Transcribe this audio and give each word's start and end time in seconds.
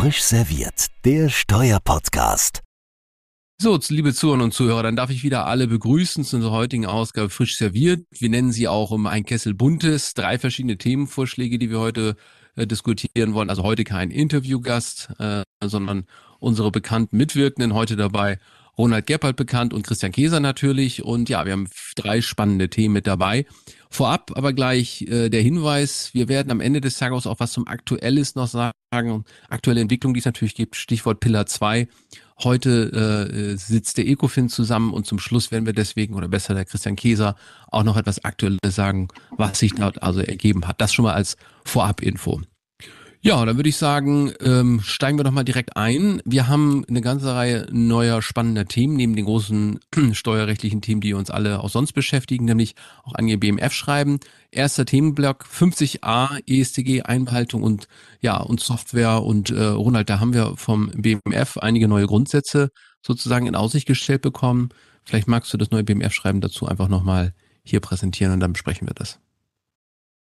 Frisch 0.00 0.22
serviert, 0.22 0.86
der 1.04 1.28
Steuerpodcast. 1.28 2.62
So, 3.60 3.78
liebe 3.90 4.14
Zuhörer 4.14 4.44
und 4.44 4.54
Zuhörer, 4.54 4.82
dann 4.82 4.96
darf 4.96 5.10
ich 5.10 5.22
wieder 5.22 5.44
alle 5.44 5.66
begrüßen 5.66 6.24
zu 6.24 6.36
unserer 6.36 6.52
heutigen 6.52 6.86
Ausgabe 6.86 7.28
frisch 7.28 7.58
serviert. 7.58 8.06
Wir 8.10 8.30
nennen 8.30 8.50
sie 8.50 8.66
auch 8.66 8.92
um 8.92 9.06
ein 9.06 9.26
Kessel 9.26 9.52
Buntes, 9.52 10.14
drei 10.14 10.38
verschiedene 10.38 10.78
Themenvorschläge, 10.78 11.58
die 11.58 11.68
wir 11.68 11.80
heute 11.80 12.16
äh, 12.56 12.66
diskutieren 12.66 13.34
wollen. 13.34 13.50
Also 13.50 13.62
heute 13.62 13.84
kein 13.84 14.10
Interviewgast, 14.10 15.10
äh, 15.18 15.42
sondern 15.62 16.06
unsere 16.38 16.70
bekannten 16.70 17.18
Mitwirkenden 17.18 17.74
heute 17.74 17.96
dabei. 17.96 18.38
Ronald 18.78 19.06
Geppert 19.06 19.36
bekannt 19.36 19.74
und 19.74 19.86
Christian 19.86 20.12
Käser 20.12 20.40
natürlich. 20.40 21.04
Und 21.04 21.28
ja, 21.28 21.44
wir 21.44 21.52
haben 21.52 21.68
drei 21.94 22.22
spannende 22.22 22.70
Themen 22.70 22.94
mit 22.94 23.06
dabei. 23.06 23.44
Vorab 23.92 24.30
aber 24.36 24.52
gleich 24.52 25.02
äh, 25.02 25.30
der 25.30 25.42
Hinweis, 25.42 26.14
wir 26.14 26.28
werden 26.28 26.52
am 26.52 26.60
Ende 26.60 26.80
des 26.80 26.96
Tages 26.96 27.26
auch 27.26 27.40
was 27.40 27.52
zum 27.52 27.66
Aktuelles 27.66 28.36
noch 28.36 28.46
sagen. 28.46 29.24
Aktuelle 29.48 29.80
Entwicklung, 29.80 30.14
die 30.14 30.20
es 30.20 30.26
natürlich 30.26 30.54
gibt, 30.54 30.76
Stichwort 30.76 31.18
Pillar 31.18 31.46
2. 31.46 31.88
Heute 32.42 33.28
äh, 33.32 33.56
sitzt 33.56 33.98
der 33.98 34.06
Ecofin 34.06 34.48
zusammen 34.48 34.92
und 34.94 35.06
zum 35.06 35.18
Schluss 35.18 35.50
werden 35.50 35.66
wir 35.66 35.72
deswegen, 35.72 36.14
oder 36.14 36.28
besser 36.28 36.54
der 36.54 36.64
Christian 36.64 36.94
Käser, 36.94 37.34
auch 37.66 37.82
noch 37.82 37.96
etwas 37.96 38.24
Aktuelles 38.24 38.60
sagen, 38.64 39.08
was 39.36 39.58
sich 39.58 39.74
dort 39.74 40.02
also 40.02 40.20
ergeben 40.20 40.68
hat. 40.68 40.80
Das 40.80 40.94
schon 40.94 41.04
mal 41.04 41.14
als 41.14 41.36
Vorab-Info. 41.64 42.40
Ja, 43.22 43.44
dann 43.44 43.56
würde 43.56 43.68
ich 43.68 43.76
sagen, 43.76 44.32
ähm, 44.40 44.80
steigen 44.82 45.18
wir 45.18 45.24
doch 45.24 45.30
mal 45.30 45.44
direkt 45.44 45.76
ein. 45.76 46.22
Wir 46.24 46.48
haben 46.48 46.86
eine 46.88 47.02
ganze 47.02 47.34
Reihe 47.34 47.66
neuer 47.70 48.22
spannender 48.22 48.64
Themen 48.64 48.96
neben 48.96 49.14
den 49.14 49.26
großen 49.26 49.78
steuerrechtlichen 50.12 50.80
Themen, 50.80 51.02
die 51.02 51.12
uns 51.12 51.30
alle 51.30 51.60
auch 51.60 51.68
sonst 51.68 51.92
beschäftigen, 51.92 52.46
nämlich 52.46 52.76
auch 53.04 53.14
an 53.14 53.26
BMF 53.26 53.74
schreiben. 53.74 54.20
Erster 54.50 54.86
Themenblock 54.86 55.44
50a 55.44 56.40
ESTG 56.46 57.02
Einbehaltung 57.02 57.62
und 57.62 57.88
ja 58.22 58.38
und 58.38 58.60
Software 58.60 59.22
und 59.22 59.50
äh, 59.50 59.64
Ronald, 59.64 60.08
da 60.08 60.18
haben 60.18 60.32
wir 60.32 60.56
vom 60.56 60.90
BMF 60.90 61.58
einige 61.58 61.88
neue 61.88 62.06
Grundsätze 62.06 62.70
sozusagen 63.02 63.46
in 63.46 63.54
Aussicht 63.54 63.86
gestellt 63.86 64.22
bekommen. 64.22 64.70
Vielleicht 65.04 65.28
magst 65.28 65.52
du 65.52 65.58
das 65.58 65.70
neue 65.70 65.84
BMF 65.84 66.14
Schreiben 66.14 66.40
dazu 66.40 66.66
einfach 66.66 66.88
nochmal 66.88 67.34
hier 67.64 67.80
präsentieren 67.80 68.32
und 68.32 68.40
dann 68.40 68.54
besprechen 68.54 68.88
wir 68.88 68.94
das. 68.94 69.20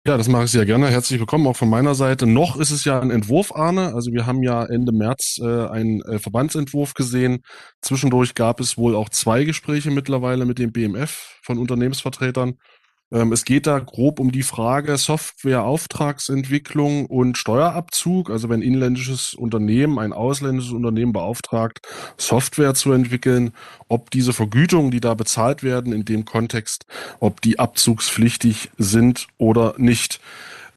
Ja, 0.08 0.18
das 0.18 0.28
mache 0.28 0.46
ich 0.46 0.52
sehr 0.52 0.66
gerne. 0.66 0.88
Herzlich 0.90 1.20
willkommen 1.20 1.46
auch 1.46 1.56
von 1.56 1.70
meiner 1.70 1.94
Seite. 1.94 2.26
Noch 2.26 2.58
ist 2.58 2.72
es 2.72 2.86
ja 2.86 3.00
ein 3.00 3.12
Entwurf, 3.12 3.52
Arne. 3.56 3.94
Also 3.94 4.12
wir 4.12 4.26
haben 4.26 4.42
ja 4.42 4.66
Ende 4.66 4.92
März 4.92 5.38
äh, 5.40 5.68
einen 5.68 6.02
äh, 6.02 6.18
Verbandsentwurf 6.18 6.96
gesehen. 6.96 7.44
Zwischendurch 7.82 8.34
gab 8.34 8.60
es 8.60 8.80
wohl 8.80 8.96
auch 8.96 9.10
zwei 9.10 9.44
Gespräche 9.44 9.92
mittlerweile 9.92 10.46
mit 10.46 10.58
dem 10.58 10.72
BMF 10.72 11.38
von 11.44 11.60
Unternehmensvertretern. 11.60 12.56
Ähm, 13.12 13.32
es 13.32 13.46
geht 13.46 13.68
da 13.68 13.78
grob 13.80 14.20
um 14.20 14.32
die 14.32 14.42
Frage 14.44 14.98
Software-Auftragsentwicklung 14.98 17.08
und 17.08 17.38
Steuerabzug. 17.38 18.30
Also 18.30 18.50
wenn 18.50 18.62
inländisches 18.62 19.34
Unternehmen 19.34 20.00
ein 20.00 20.14
ausländisches 20.14 20.72
Unternehmen 20.72 21.12
beauftragt, 21.14 21.82
Software 22.18 22.74
zu 22.74 22.92
entwickeln, 22.94 23.52
ob 23.88 24.12
diese 24.12 24.34
Vergütungen, 24.34 24.92
die 24.92 25.02
da 25.02 25.14
bezahlt 25.14 25.64
werden, 25.64 25.94
in 25.94 26.06
dem 26.06 26.26
Kontext, 26.26 26.86
ob 27.20 27.42
die 27.42 27.60
abzugspflichtig 27.60 28.72
sind 28.78 29.28
oder 29.38 29.76
nicht. 29.78 30.20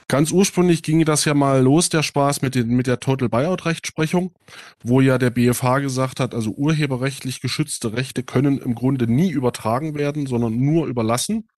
Ganz 0.07 0.33
ursprünglich 0.33 0.83
ging 0.83 1.03
das 1.07 1.25
ja 1.25 1.33
mal 1.33 1.63
los, 1.63 1.89
der 1.89 2.03
Spaß 2.03 2.43
mit, 2.43 2.55
den, 2.55 2.69
mit 2.69 2.87
der 2.87 3.01
Total 3.01 3.31
Buyout 3.31 3.65
Rechtsprechung, 3.65 4.33
wo 4.83 5.01
ja 5.01 5.17
der 5.17 5.31
BFH 5.31 5.79
gesagt 5.79 6.21
hat, 6.21 6.35
also 6.35 6.51
urheberrechtlich 6.51 7.41
geschützte 7.41 7.95
Rechte 7.95 8.23
können 8.23 8.59
im 8.59 8.75
Grunde 8.75 9.07
nie 9.07 9.31
übertragen 9.31 9.95
werden, 9.95 10.27
sondern 10.27 10.59
nur 10.59 10.89
überlassen 10.89 11.49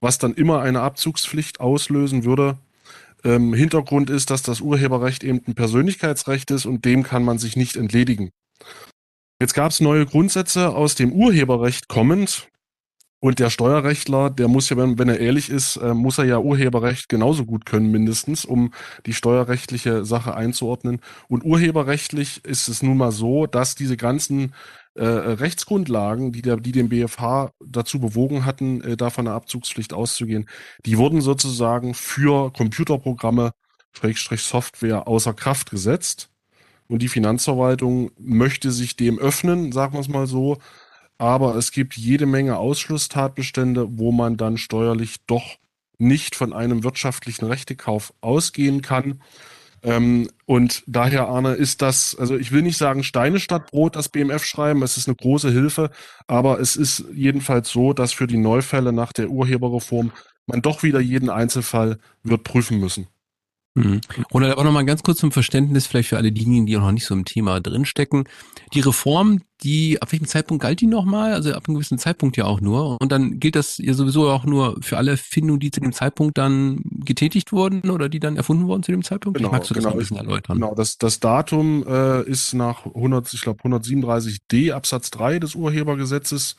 was 0.00 0.18
dann 0.18 0.34
immer 0.34 0.60
eine 0.60 0.80
Abzugspflicht 0.80 1.60
auslösen 1.60 2.24
würde. 2.24 2.58
Ähm, 3.24 3.54
Hintergrund 3.54 4.10
ist, 4.10 4.30
dass 4.30 4.42
das 4.42 4.60
Urheberrecht 4.60 5.24
eben 5.24 5.42
ein 5.46 5.54
Persönlichkeitsrecht 5.54 6.50
ist 6.50 6.66
und 6.66 6.84
dem 6.84 7.02
kann 7.02 7.24
man 7.24 7.38
sich 7.38 7.56
nicht 7.56 7.76
entledigen. 7.76 8.30
Jetzt 9.40 9.54
gab 9.54 9.70
es 9.70 9.80
neue 9.80 10.06
Grundsätze 10.06 10.70
aus 10.70 10.94
dem 10.94 11.12
Urheberrecht 11.12 11.88
kommend, 11.88 12.48
und 13.18 13.38
der 13.38 13.50
Steuerrechtler, 13.50 14.30
der 14.30 14.46
muss 14.46 14.68
ja, 14.68 14.76
wenn, 14.76 14.98
wenn 14.98 15.08
er 15.08 15.18
ehrlich 15.18 15.48
ist, 15.48 15.76
äh, 15.76 15.94
muss 15.94 16.18
er 16.18 16.26
ja 16.26 16.38
Urheberrecht 16.38 17.08
genauso 17.08 17.46
gut 17.46 17.64
können, 17.64 17.90
mindestens, 17.90 18.44
um 18.44 18.72
die 19.06 19.14
steuerrechtliche 19.14 20.04
Sache 20.04 20.34
einzuordnen. 20.34 21.00
Und 21.28 21.44
urheberrechtlich 21.44 22.44
ist 22.44 22.68
es 22.68 22.82
nun 22.82 22.98
mal 22.98 23.12
so, 23.12 23.46
dass 23.46 23.74
diese 23.74 23.96
ganzen 23.96 24.54
äh, 24.96 25.04
Rechtsgrundlagen, 25.04 26.32
die, 26.32 26.42
der, 26.42 26.56
die 26.56 26.72
den 26.72 26.88
BFH 26.88 27.52
dazu 27.64 28.00
bewogen 28.00 28.44
hatten, 28.44 28.80
äh, 28.82 28.96
da 28.96 29.10
von 29.10 29.26
der 29.26 29.34
Abzugspflicht 29.34 29.92
auszugehen, 29.92 30.48
die 30.84 30.98
wurden 30.98 31.20
sozusagen 31.20 31.94
für 31.94 32.52
Computerprogramme, 32.52 33.52
Schrägstrich 33.92 34.42
Software, 34.42 35.06
außer 35.06 35.34
Kraft 35.34 35.70
gesetzt. 35.70 36.30
Und 36.88 37.02
die 37.02 37.08
Finanzverwaltung 37.08 38.10
möchte 38.18 38.70
sich 38.70 38.96
dem 38.96 39.18
öffnen, 39.18 39.72
sagen 39.72 39.94
wir 39.94 40.00
es 40.00 40.08
mal 40.08 40.26
so, 40.26 40.58
aber 41.18 41.56
es 41.56 41.72
gibt 41.72 41.96
jede 41.96 42.26
Menge 42.26 42.58
Ausschlusstatbestände, 42.58 43.98
wo 43.98 44.12
man 44.12 44.36
dann 44.36 44.58
steuerlich 44.58 45.16
doch 45.26 45.56
nicht 45.98 46.36
von 46.36 46.52
einem 46.52 46.84
wirtschaftlichen 46.84 47.46
Rechtekauf 47.46 48.12
ausgehen 48.20 48.82
kann. 48.82 49.22
Ähm, 49.86 50.28
und 50.46 50.82
daher, 50.88 51.28
Arne, 51.28 51.52
ist 51.52 51.80
das, 51.80 52.16
also 52.18 52.36
ich 52.36 52.50
will 52.50 52.62
nicht 52.62 52.76
sagen 52.76 53.04
Steine 53.04 53.38
statt 53.38 53.70
Brot, 53.70 53.94
das 53.94 54.08
BMF 54.08 54.44
schreiben, 54.44 54.82
es 54.82 54.96
ist 54.96 55.06
eine 55.06 55.14
große 55.14 55.50
Hilfe, 55.52 55.90
aber 56.26 56.58
es 56.58 56.74
ist 56.74 57.04
jedenfalls 57.14 57.70
so, 57.70 57.92
dass 57.92 58.12
für 58.12 58.26
die 58.26 58.36
Neufälle 58.36 58.92
nach 58.92 59.12
der 59.12 59.28
Urheberreform 59.28 60.10
man 60.46 60.60
doch 60.60 60.82
wieder 60.82 60.98
jeden 60.98 61.30
Einzelfall 61.30 61.98
wird 62.24 62.42
prüfen 62.42 62.80
müssen. 62.80 63.06
Mhm. 63.76 64.00
Oder 64.30 64.52
aber 64.52 64.64
nochmal 64.64 64.86
ganz 64.86 65.02
kurz 65.02 65.18
zum 65.18 65.32
Verständnis, 65.32 65.86
vielleicht 65.86 66.08
für 66.08 66.16
alle 66.16 66.32
diejenigen, 66.32 66.64
die 66.64 66.76
noch 66.76 66.90
nicht 66.92 67.04
so 67.04 67.14
im 67.14 67.26
Thema 67.26 67.60
drinstecken. 67.60 68.24
Die 68.72 68.80
Reform, 68.80 69.42
die, 69.62 70.00
ab 70.00 70.12
welchem 70.12 70.26
Zeitpunkt 70.26 70.62
galt 70.62 70.80
die 70.80 70.86
nochmal? 70.86 71.34
Also 71.34 71.52
ab 71.52 71.64
einem 71.66 71.74
gewissen 71.74 71.98
Zeitpunkt 71.98 72.38
ja 72.38 72.46
auch 72.46 72.62
nur. 72.62 72.98
Und 73.00 73.12
dann 73.12 73.38
gilt 73.38 73.54
das 73.54 73.76
ja 73.76 73.92
sowieso 73.92 74.30
auch 74.30 74.46
nur 74.46 74.78
für 74.80 74.96
alle 74.96 75.12
Erfindungen, 75.12 75.60
die 75.60 75.70
zu 75.70 75.80
dem 75.80 75.92
Zeitpunkt 75.92 76.38
dann 76.38 76.80
getätigt 77.04 77.52
wurden 77.52 77.90
oder 77.90 78.08
die 78.08 78.18
dann 78.18 78.36
erfunden 78.36 78.66
wurden 78.66 78.82
zu 78.82 78.92
dem 78.92 79.04
Zeitpunkt? 79.04 79.36
Genau, 79.36 79.50
magst 79.50 79.68
du 79.68 79.74
das 79.74 79.84
genau, 79.84 79.94
ein 79.94 79.98
bisschen 79.98 80.16
erläutern? 80.16 80.56
Genau, 80.56 80.74
das, 80.74 80.96
das 80.96 81.20
Datum 81.20 81.84
äh, 81.86 82.22
ist 82.22 82.54
nach 82.54 82.86
100, 82.86 83.34
ich 83.34 83.42
glaube 83.42 83.62
137d 83.62 84.72
Absatz 84.72 85.10
3 85.10 85.38
des 85.38 85.54
Urhebergesetzes 85.54 86.56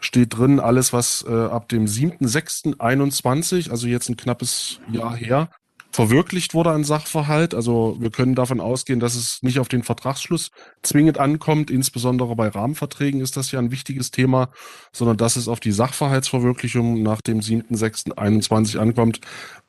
steht 0.00 0.36
drin, 0.36 0.58
alles 0.58 0.92
was 0.92 1.24
äh, 1.28 1.32
ab 1.32 1.68
dem 1.68 1.86
7.6.21, 1.86 3.70
also 3.70 3.86
jetzt 3.86 4.08
ein 4.08 4.16
knappes 4.16 4.80
Jahr 4.90 5.16
her, 5.16 5.48
verwirklicht 5.96 6.52
wurde 6.52 6.72
an 6.72 6.84
Sachverhalt. 6.84 7.54
Also 7.54 7.96
wir 7.98 8.10
können 8.10 8.34
davon 8.34 8.60
ausgehen, 8.60 9.00
dass 9.00 9.14
es 9.14 9.42
nicht 9.42 9.58
auf 9.58 9.68
den 9.68 9.82
Vertragsschluss 9.82 10.50
zwingend 10.82 11.16
ankommt. 11.16 11.70
Insbesondere 11.70 12.36
bei 12.36 12.48
Rahmenverträgen 12.48 13.22
ist 13.22 13.38
das 13.38 13.50
ja 13.50 13.58
ein 13.60 13.70
wichtiges 13.70 14.10
Thema, 14.10 14.50
sondern 14.92 15.16
dass 15.16 15.36
es 15.36 15.48
auf 15.48 15.58
die 15.58 15.72
Sachverhaltsverwirklichung 15.72 17.02
nach 17.02 17.22
dem 17.22 17.40
7.6.21 17.40 18.76
ankommt. 18.76 19.20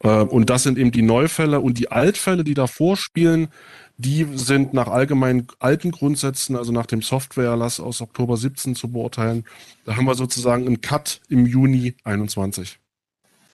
Äh, 0.03 0.09
und 0.09 0.49
das 0.49 0.63
sind 0.63 0.77
eben 0.77 0.91
die 0.91 1.01
Neufälle 1.01 1.61
und 1.61 1.77
die 1.77 1.91
Altfälle, 1.91 2.43
die 2.43 2.55
davor 2.55 2.97
spielen, 2.97 3.47
die 3.95 4.27
sind 4.35 4.73
nach 4.73 4.89
allgemeinen 4.89 5.47
alten 5.59 5.91
Grundsätzen, 5.91 6.57
also 6.57 6.73
nach 6.73 6.87
dem 6.87 7.01
Softwareerlass 7.01 7.79
aus 7.79 8.01
Oktober 8.01 8.35
17 8.35 8.75
zu 8.75 8.91
beurteilen. 8.91 9.45
Da 9.85 9.95
haben 9.95 10.05
wir 10.05 10.15
sozusagen 10.15 10.67
einen 10.67 10.81
Cut 10.81 11.21
im 11.29 11.45
Juni 11.45 11.95
21. 12.03 12.79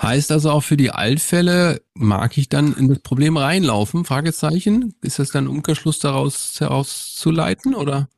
Heißt 0.03 0.33
also 0.33 0.51
auch 0.51 0.63
für 0.63 0.75
die 0.75 0.91
Altfälle, 0.91 1.81
mag 1.93 2.37
ich 2.37 2.49
dann 2.49 2.73
in 2.73 2.89
das 2.89 2.99
Problem 2.99 3.37
reinlaufen? 3.37 4.03
Fragezeichen. 4.03 4.93
Ist 5.01 5.17
das 5.17 5.29
dann 5.29 5.47
Umkehrschluss 5.47 5.99
daraus 5.99 6.59
herauszuleiten 6.59 7.73
oder? 7.73 8.09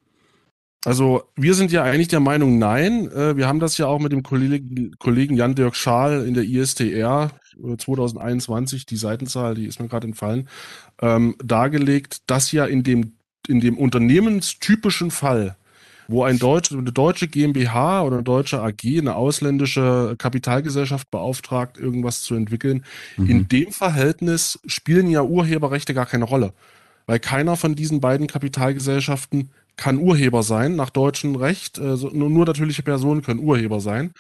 Also 0.83 1.23
wir 1.35 1.53
sind 1.53 1.71
ja 1.71 1.83
eigentlich 1.83 2.07
der 2.07 2.19
Meinung, 2.21 2.57
nein. 2.57 3.11
Äh, 3.11 3.37
wir 3.37 3.47
haben 3.47 3.59
das 3.59 3.77
ja 3.77 3.85
auch 3.85 3.99
mit 3.99 4.11
dem 4.11 4.23
Kollegen 4.23 5.35
Jan-Dirk 5.35 5.75
Schaal 5.75 6.27
in 6.27 6.33
der 6.33 6.43
ISTR 6.43 7.31
2021, 7.77 8.81
äh, 8.81 8.85
die 8.89 8.97
Seitenzahl, 8.97 9.53
die 9.53 9.67
ist 9.67 9.79
mir 9.79 9.87
gerade 9.87 10.07
entfallen, 10.07 10.49
ähm, 11.01 11.35
dargelegt, 11.43 12.23
dass 12.27 12.51
ja 12.51 12.65
in 12.65 12.81
dem, 12.81 13.13
in 13.47 13.59
dem 13.59 13.77
unternehmenstypischen 13.77 15.11
Fall 15.11 15.55
wo 16.07 16.23
ein 16.23 16.39
Deutsch, 16.39 16.71
eine 16.71 16.91
deutsche 16.91 17.27
GmbH 17.27 18.03
oder 18.03 18.17
eine 18.17 18.23
deutsche 18.23 18.61
AG 18.61 18.99
eine 18.99 19.15
ausländische 19.15 20.15
Kapitalgesellschaft 20.17 21.09
beauftragt, 21.11 21.77
irgendwas 21.77 22.21
zu 22.21 22.35
entwickeln. 22.35 22.83
Mhm. 23.17 23.29
In 23.29 23.47
dem 23.47 23.71
Verhältnis 23.71 24.59
spielen 24.65 25.09
ja 25.09 25.23
Urheberrechte 25.23 25.93
gar 25.93 26.05
keine 26.05 26.25
Rolle, 26.25 26.53
weil 27.05 27.19
keiner 27.19 27.55
von 27.55 27.75
diesen 27.75 27.99
beiden 28.01 28.27
Kapitalgesellschaften 28.27 29.49
kann 29.77 29.97
Urheber 29.97 30.43
sein 30.43 30.75
nach 30.75 30.89
deutschem 30.89 31.35
Recht. 31.35 31.79
Also 31.79 32.09
nur, 32.09 32.29
nur 32.29 32.45
natürliche 32.45 32.83
Personen 32.83 33.21
können 33.21 33.39
Urheber 33.39 33.81
sein. 33.81 34.11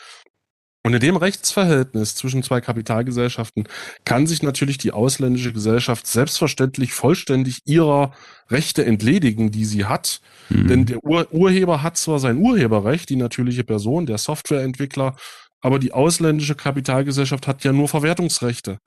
Und 0.85 0.93
in 0.93 0.99
dem 0.99 1.15
Rechtsverhältnis 1.15 2.13
zwischen 2.13 2.43
zwei 2.43 2.61
Kapitalgesellschaften 2.61 3.67
kann 4.03 4.27
sich 4.27 4.43
natürlich 4.43 4.77
die 4.77 4.91
ausländische 4.91 5.51
Gesellschaft 5.51 6.05
selbstverständlich 6.05 6.93
vollständig 6.93 7.61
ihrer 7.65 8.11
Rechte 8.51 8.85
entledigen, 8.85 9.49
die 9.49 9.65
sie 9.65 9.85
hat. 9.85 10.21
Mhm. 10.49 10.67
Denn 10.67 10.85
der 10.85 11.03
Ur 11.03 11.27
Urheber 11.31 11.81
hat 11.81 11.97
zwar 11.97 12.19
sein 12.19 12.37
Urheberrecht, 12.37 13.09
die 13.09 13.15
natürliche 13.15 13.63
Person, 13.63 14.05
der 14.05 14.19
Softwareentwickler, 14.19 15.15
aber 15.59 15.79
die 15.79 15.91
ausländische 15.91 16.53
Kapitalgesellschaft 16.53 17.47
hat 17.47 17.63
ja 17.63 17.73
nur 17.73 17.87
Verwertungsrechte. 17.87 18.77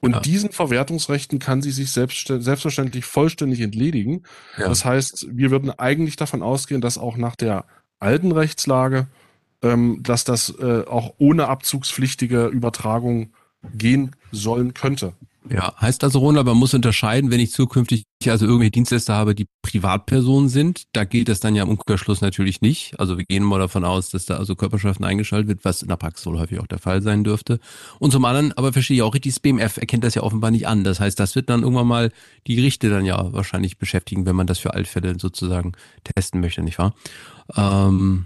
Und 0.00 0.14
ja. 0.14 0.20
diesen 0.22 0.50
Verwertungsrechten 0.50 1.38
kann 1.38 1.62
sie 1.62 1.70
sich 1.70 1.92
selbst, 1.92 2.26
selbstverständlich 2.26 3.04
vollständig 3.04 3.60
entledigen. 3.60 4.24
Ja. 4.58 4.66
Das 4.66 4.84
heißt, 4.84 5.28
wir 5.30 5.52
würden 5.52 5.70
eigentlich 5.70 6.16
davon 6.16 6.42
ausgehen, 6.42 6.80
dass 6.80 6.98
auch 6.98 7.16
nach 7.16 7.36
der 7.36 7.64
alten 8.00 8.32
Rechtslage, 8.32 9.06
ähm, 9.64 10.00
dass 10.02 10.24
das 10.24 10.54
äh, 10.60 10.84
auch 10.86 11.14
ohne 11.18 11.48
abzugspflichtige 11.48 12.46
Übertragung 12.46 13.32
gehen 13.72 14.14
sollen 14.30 14.74
könnte. 14.74 15.14
Ja, 15.50 15.74
heißt 15.78 16.04
also, 16.04 16.20
Ronald, 16.20 16.46
man 16.46 16.56
muss 16.56 16.72
unterscheiden, 16.72 17.30
wenn 17.30 17.40
ich 17.40 17.50
zukünftig 17.50 18.04
also 18.26 18.46
irgendwelche 18.46 18.70
Dienstleister 18.70 19.14
habe, 19.14 19.34
die 19.34 19.46
Privatpersonen 19.60 20.48
sind, 20.48 20.84
da 20.92 21.04
gilt 21.04 21.28
das 21.28 21.40
dann 21.40 21.54
ja 21.54 21.64
im 21.64 21.68
Umkehrschluss 21.68 22.22
natürlich 22.22 22.62
nicht. 22.62 22.98
Also 22.98 23.18
wir 23.18 23.26
gehen 23.26 23.42
mal 23.42 23.58
davon 23.58 23.84
aus, 23.84 24.08
dass 24.08 24.24
da 24.24 24.38
also 24.38 24.56
Körperschaften 24.56 25.04
eingeschaltet 25.04 25.48
wird, 25.48 25.64
was 25.66 25.82
in 25.82 25.88
der 25.88 25.96
Praxis 25.96 26.24
wohl 26.24 26.38
häufig 26.38 26.60
auch 26.60 26.66
der 26.66 26.78
Fall 26.78 27.02
sein 27.02 27.24
dürfte. 27.24 27.60
Und 27.98 28.12
zum 28.12 28.24
anderen, 28.24 28.52
aber 28.56 28.72
verstehe 28.72 28.96
ich 28.96 29.02
auch 29.02 29.12
richtig, 29.12 29.34
das 29.34 29.40
BMF 29.40 29.76
erkennt 29.76 30.04
das 30.04 30.14
ja 30.14 30.22
offenbar 30.22 30.50
nicht 30.50 30.66
an. 30.66 30.82
Das 30.82 30.98
heißt, 30.98 31.20
das 31.20 31.34
wird 31.34 31.50
dann 31.50 31.62
irgendwann 31.62 31.88
mal 31.88 32.10
die 32.46 32.56
Gerichte 32.56 32.88
dann 32.88 33.04
ja 33.04 33.30
wahrscheinlich 33.34 33.76
beschäftigen, 33.76 34.24
wenn 34.24 34.36
man 34.36 34.46
das 34.46 34.58
für 34.58 34.72
Altfälle 34.72 35.18
sozusagen 35.18 35.72
testen 36.04 36.40
möchte, 36.40 36.62
nicht 36.62 36.78
wahr? 36.78 36.94
Ähm, 37.54 38.24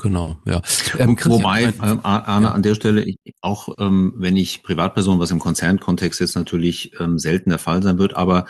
Genau, 0.00 0.38
ja. 0.46 0.62
Ähm, 0.98 1.18
Wobei, 1.24 1.74
ähm, 1.82 2.00
Arne, 2.02 2.46
ja. 2.46 2.52
an 2.52 2.62
der 2.62 2.74
Stelle, 2.74 3.02
ich, 3.02 3.18
auch 3.42 3.68
ähm, 3.78 4.14
wenn 4.16 4.34
ich 4.34 4.62
Privatperson, 4.62 5.18
was 5.18 5.30
im 5.30 5.38
Konzernkontext 5.38 6.20
jetzt 6.20 6.36
natürlich 6.36 6.92
ähm, 6.98 7.18
selten 7.18 7.50
der 7.50 7.58
Fall 7.58 7.82
sein 7.82 7.98
wird, 7.98 8.16
aber 8.16 8.46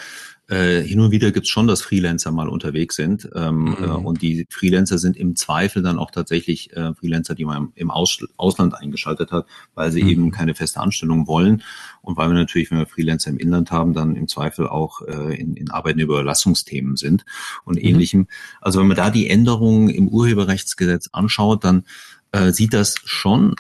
äh, 0.51 0.83
hin 0.83 0.99
und 0.99 1.13
wieder 1.13 1.31
gibt's 1.31 1.49
schon, 1.49 1.69
dass 1.69 1.81
Freelancer 1.81 2.33
mal 2.33 2.49
unterwegs 2.49 2.97
sind. 2.97 3.31
Ähm, 3.37 3.65
mhm. 3.65 3.77
äh, 3.81 3.87
und 3.87 4.21
die 4.21 4.47
Freelancer 4.51 4.99
sind 4.99 5.17
im 5.17 5.37
Zweifel 5.37 5.81
dann 5.83 5.99
auch 5.99 6.11
tatsächlich 6.11 6.77
äh, 6.77 6.93
Freelancer, 6.95 7.37
die 7.37 7.45
man 7.45 7.73
im 7.77 7.91
Aus 7.91 8.19
Ausland 8.37 8.75
eingeschaltet 8.75 9.31
hat, 9.31 9.47
weil 9.75 9.93
sie 9.93 10.03
mhm. 10.03 10.09
eben 10.09 10.31
keine 10.33 10.55
feste 10.55 10.81
Anstellung 10.81 11.29
wollen. 11.29 11.63
Und 12.03 12.17
weil 12.17 12.29
wir 12.29 12.35
natürlich, 12.35 12.71
wenn 12.73 12.79
wir 12.79 12.87
Freelancer 12.87 13.31
im 13.31 13.39
Inland 13.39 13.71
haben, 13.71 13.95
dann 13.95 14.17
im 14.17 14.27
Zweifel 14.27 14.67
auch 14.67 15.03
äh, 15.03 15.41
in, 15.41 15.55
in 15.55 15.71
Arbeitnehmerüberlassungsthemen 15.71 16.97
sind 16.97 17.25
und 17.65 17.77
mhm. 17.77 17.89
ähnlichem. 17.89 18.27
Also 18.61 18.81
wenn 18.81 18.89
man 18.89 18.97
da 18.97 19.11
die 19.11 19.31
Änderungen 19.31 19.89
im 19.89 20.09
Urheberrechtsgesetz 20.09 21.11
anschaut, 21.13 21.63
dann 21.63 21.85
äh, 22.33 22.51
sieht 22.51 22.75
das 22.75 22.97
schon 23.05 23.55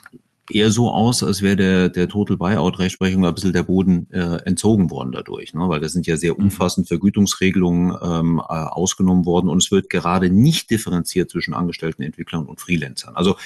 eher 0.50 0.70
so 0.70 0.90
aus, 0.90 1.22
als 1.22 1.42
wäre 1.42 1.56
der, 1.56 1.88
der 1.88 2.08
Total 2.08 2.36
Buyout-Rechtsprechung 2.36 3.24
ein 3.24 3.34
bisschen 3.34 3.52
der 3.52 3.62
Boden 3.62 4.08
äh, 4.10 4.36
entzogen 4.44 4.90
worden 4.90 5.12
dadurch, 5.12 5.54
ne? 5.54 5.68
weil 5.68 5.80
da 5.80 5.88
sind 5.88 6.06
ja 6.06 6.16
sehr 6.16 6.34
mhm. 6.34 6.44
umfassend 6.44 6.88
Vergütungsregelungen 6.88 7.96
ähm, 8.02 8.38
äh, 8.38 8.52
ausgenommen 8.52 9.26
worden 9.26 9.48
und 9.48 9.62
es 9.62 9.70
wird 9.70 9.90
gerade 9.90 10.30
nicht 10.30 10.70
differenziert 10.70 11.30
zwischen 11.30 11.54
Angestelltenentwicklern 11.54 12.46
und 12.46 12.60
Freelancern. 12.60 13.16
Also 13.16 13.36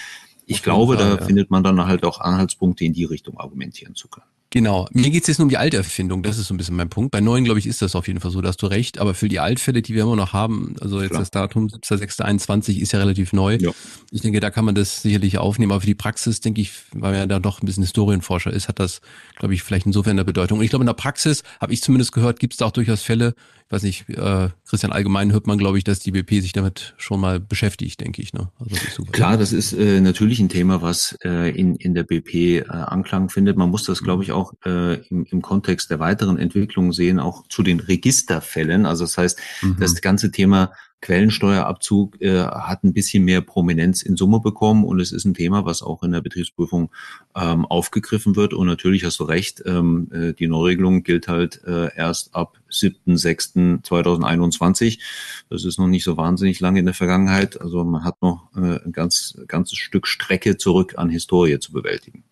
ich 0.46 0.62
glaube, 0.62 0.96
Fall, 0.96 1.04
da 1.04 1.16
ja. 1.16 1.24
findet 1.24 1.50
man 1.50 1.62
dann 1.62 1.84
halt 1.86 2.04
auch 2.04 2.20
Anhaltspunkte 2.20 2.84
in 2.84 2.92
die 2.92 3.04
Richtung 3.04 3.38
argumentieren 3.38 3.94
zu 3.94 4.08
können. 4.08 4.26
Genau. 4.54 4.86
Mir 4.92 5.10
geht 5.10 5.22
es 5.22 5.26
jetzt 5.26 5.38
nur 5.38 5.46
um 5.46 5.48
die 5.48 5.56
Alterfindung. 5.56 6.22
Das 6.22 6.38
ist 6.38 6.46
so 6.46 6.54
ein 6.54 6.58
bisschen 6.58 6.76
mein 6.76 6.88
Punkt. 6.88 7.10
Bei 7.10 7.20
neuen, 7.20 7.42
glaube 7.42 7.58
ich, 7.58 7.66
ist 7.66 7.82
das 7.82 7.96
auf 7.96 8.06
jeden 8.06 8.20
Fall 8.20 8.30
so, 8.30 8.40
dass 8.40 8.56
du 8.56 8.66
recht. 8.66 9.00
Aber 9.00 9.12
für 9.12 9.28
die 9.28 9.40
Altfälle, 9.40 9.82
die 9.82 9.96
wir 9.96 10.04
immer 10.04 10.14
noch 10.14 10.32
haben, 10.32 10.76
also 10.80 11.00
jetzt 11.00 11.10
Klar. 11.10 11.22
das 11.22 11.32
Datum 11.32 11.66
7.6.21 11.66 12.78
ist 12.78 12.92
ja 12.92 13.00
relativ 13.00 13.32
neu. 13.32 13.58
Ja. 13.60 13.72
Ich 14.12 14.20
denke, 14.20 14.38
da 14.38 14.50
kann 14.50 14.64
man 14.64 14.76
das 14.76 15.02
sicherlich 15.02 15.38
aufnehmen. 15.38 15.72
Aber 15.72 15.80
für 15.80 15.88
die 15.88 15.96
Praxis, 15.96 16.38
denke 16.38 16.60
ich, 16.60 16.70
weil 16.92 17.10
man 17.10 17.14
ja 17.14 17.26
da 17.26 17.40
doch 17.40 17.62
ein 17.62 17.66
bisschen 17.66 17.82
Historienforscher 17.82 18.52
ist, 18.52 18.68
hat 18.68 18.78
das, 18.78 19.00
glaube 19.34 19.54
ich, 19.54 19.64
vielleicht 19.64 19.86
insofern 19.86 20.12
eine 20.12 20.24
Bedeutung. 20.24 20.58
Und 20.58 20.64
ich 20.64 20.70
glaube, 20.70 20.84
in 20.84 20.86
der 20.86 20.94
Praxis, 20.94 21.42
habe 21.60 21.72
ich 21.72 21.82
zumindest 21.82 22.12
gehört, 22.12 22.38
gibt 22.38 22.52
es 22.52 22.58
da 22.58 22.66
auch 22.66 22.70
durchaus 22.70 23.02
Fälle, 23.02 23.34
ich 23.66 23.72
weiß 23.72 23.82
nicht, 23.82 24.08
äh, 24.10 24.50
Christian, 24.68 24.92
allgemein 24.92 25.32
hört 25.32 25.46
man, 25.46 25.56
glaube 25.56 25.78
ich, 25.78 25.84
dass 25.84 25.98
die 25.98 26.12
BP 26.12 26.42
sich 26.42 26.52
damit 26.52 26.94
schon 26.98 27.18
mal 27.18 27.40
beschäftigt, 27.40 28.00
denke 28.00 28.20
ich. 28.20 28.34
Ne? 28.34 28.50
Also 28.58 28.76
das 28.76 29.12
Klar, 29.12 29.38
das 29.38 29.52
ist 29.52 29.72
äh, 29.72 30.00
natürlich 30.00 30.38
ein 30.40 30.50
Thema, 30.50 30.82
was 30.82 31.16
äh, 31.24 31.50
in, 31.50 31.74
in 31.76 31.94
der 31.94 32.04
BP 32.04 32.34
äh, 32.34 32.64
Anklang 32.68 33.30
findet. 33.30 33.56
Man 33.56 33.70
muss 33.70 33.84
das, 33.84 34.02
glaube 34.02 34.22
ich, 34.22 34.32
auch 34.32 34.44
äh, 34.67 34.96
im, 35.08 35.25
im 35.25 35.41
Kontext 35.41 35.91
der 35.91 35.99
weiteren 35.99 36.38
Entwicklung 36.38 36.93
sehen, 36.93 37.19
auch 37.19 37.49
zu 37.49 37.62
den 37.62 37.81
Registerfällen. 37.81 38.85
Also 38.85 39.05
das 39.05 39.17
heißt, 39.17 39.41
mhm. 39.62 39.76
das 39.79 40.02
ganze 40.02 40.31
Thema 40.31 40.73
Quellensteuerabzug 41.05 42.20
äh, 42.23 42.44
hat 42.44 42.82
ein 42.82 42.94
bisschen 42.94 43.25
mehr 43.25 43.43
Prominenz 43.43 44.02
in 44.02 44.17
Summe 44.17 44.41
bekommen 44.41 44.87
und 44.87 45.00
es 45.00 45.12
ist 45.12 45.26
ein 45.26 45.35
Thema, 45.35 45.67
was 45.67 45.82
auch 45.82 46.02
in 46.02 46.12
der 46.12 46.23
Betriebsprüfung 46.23 46.91
ähm, 47.37 47.67
aufgegriffen 47.67 48.37
wird. 48.37 48.55
Und 48.55 48.67
natürlich 48.67 49.05
hast 49.05 49.20
du 49.20 49.25
recht, 49.25 49.62
ähm, 49.67 50.08
äh, 50.12 50.32
die 50.32 50.47
Neuregelung 50.47 51.02
gilt 51.02 51.29
halt 51.29 51.62
äh, 51.67 51.94
erst 51.94 52.35
ab 52.35 52.56
7.6.2021. 52.70 54.99
Das 55.50 55.67
ist 55.67 55.79
noch 55.79 55.88
nicht 55.88 56.05
so 56.05 56.17
wahnsinnig 56.17 56.58
lange 56.61 56.79
in 56.79 56.87
der 56.87 56.94
Vergangenheit. 56.94 57.61
Also 57.61 57.85
man 57.85 58.02
hat 58.02 58.23
noch 58.23 58.49
äh, 58.56 58.82
ein 58.82 58.93
ganz 58.93 59.37
ganzes 59.47 59.76
Stück 59.76 60.06
Strecke 60.06 60.56
zurück 60.56 60.94
an 60.97 61.11
Historie 61.11 61.58
zu 61.58 61.73
bewältigen. 61.73 62.24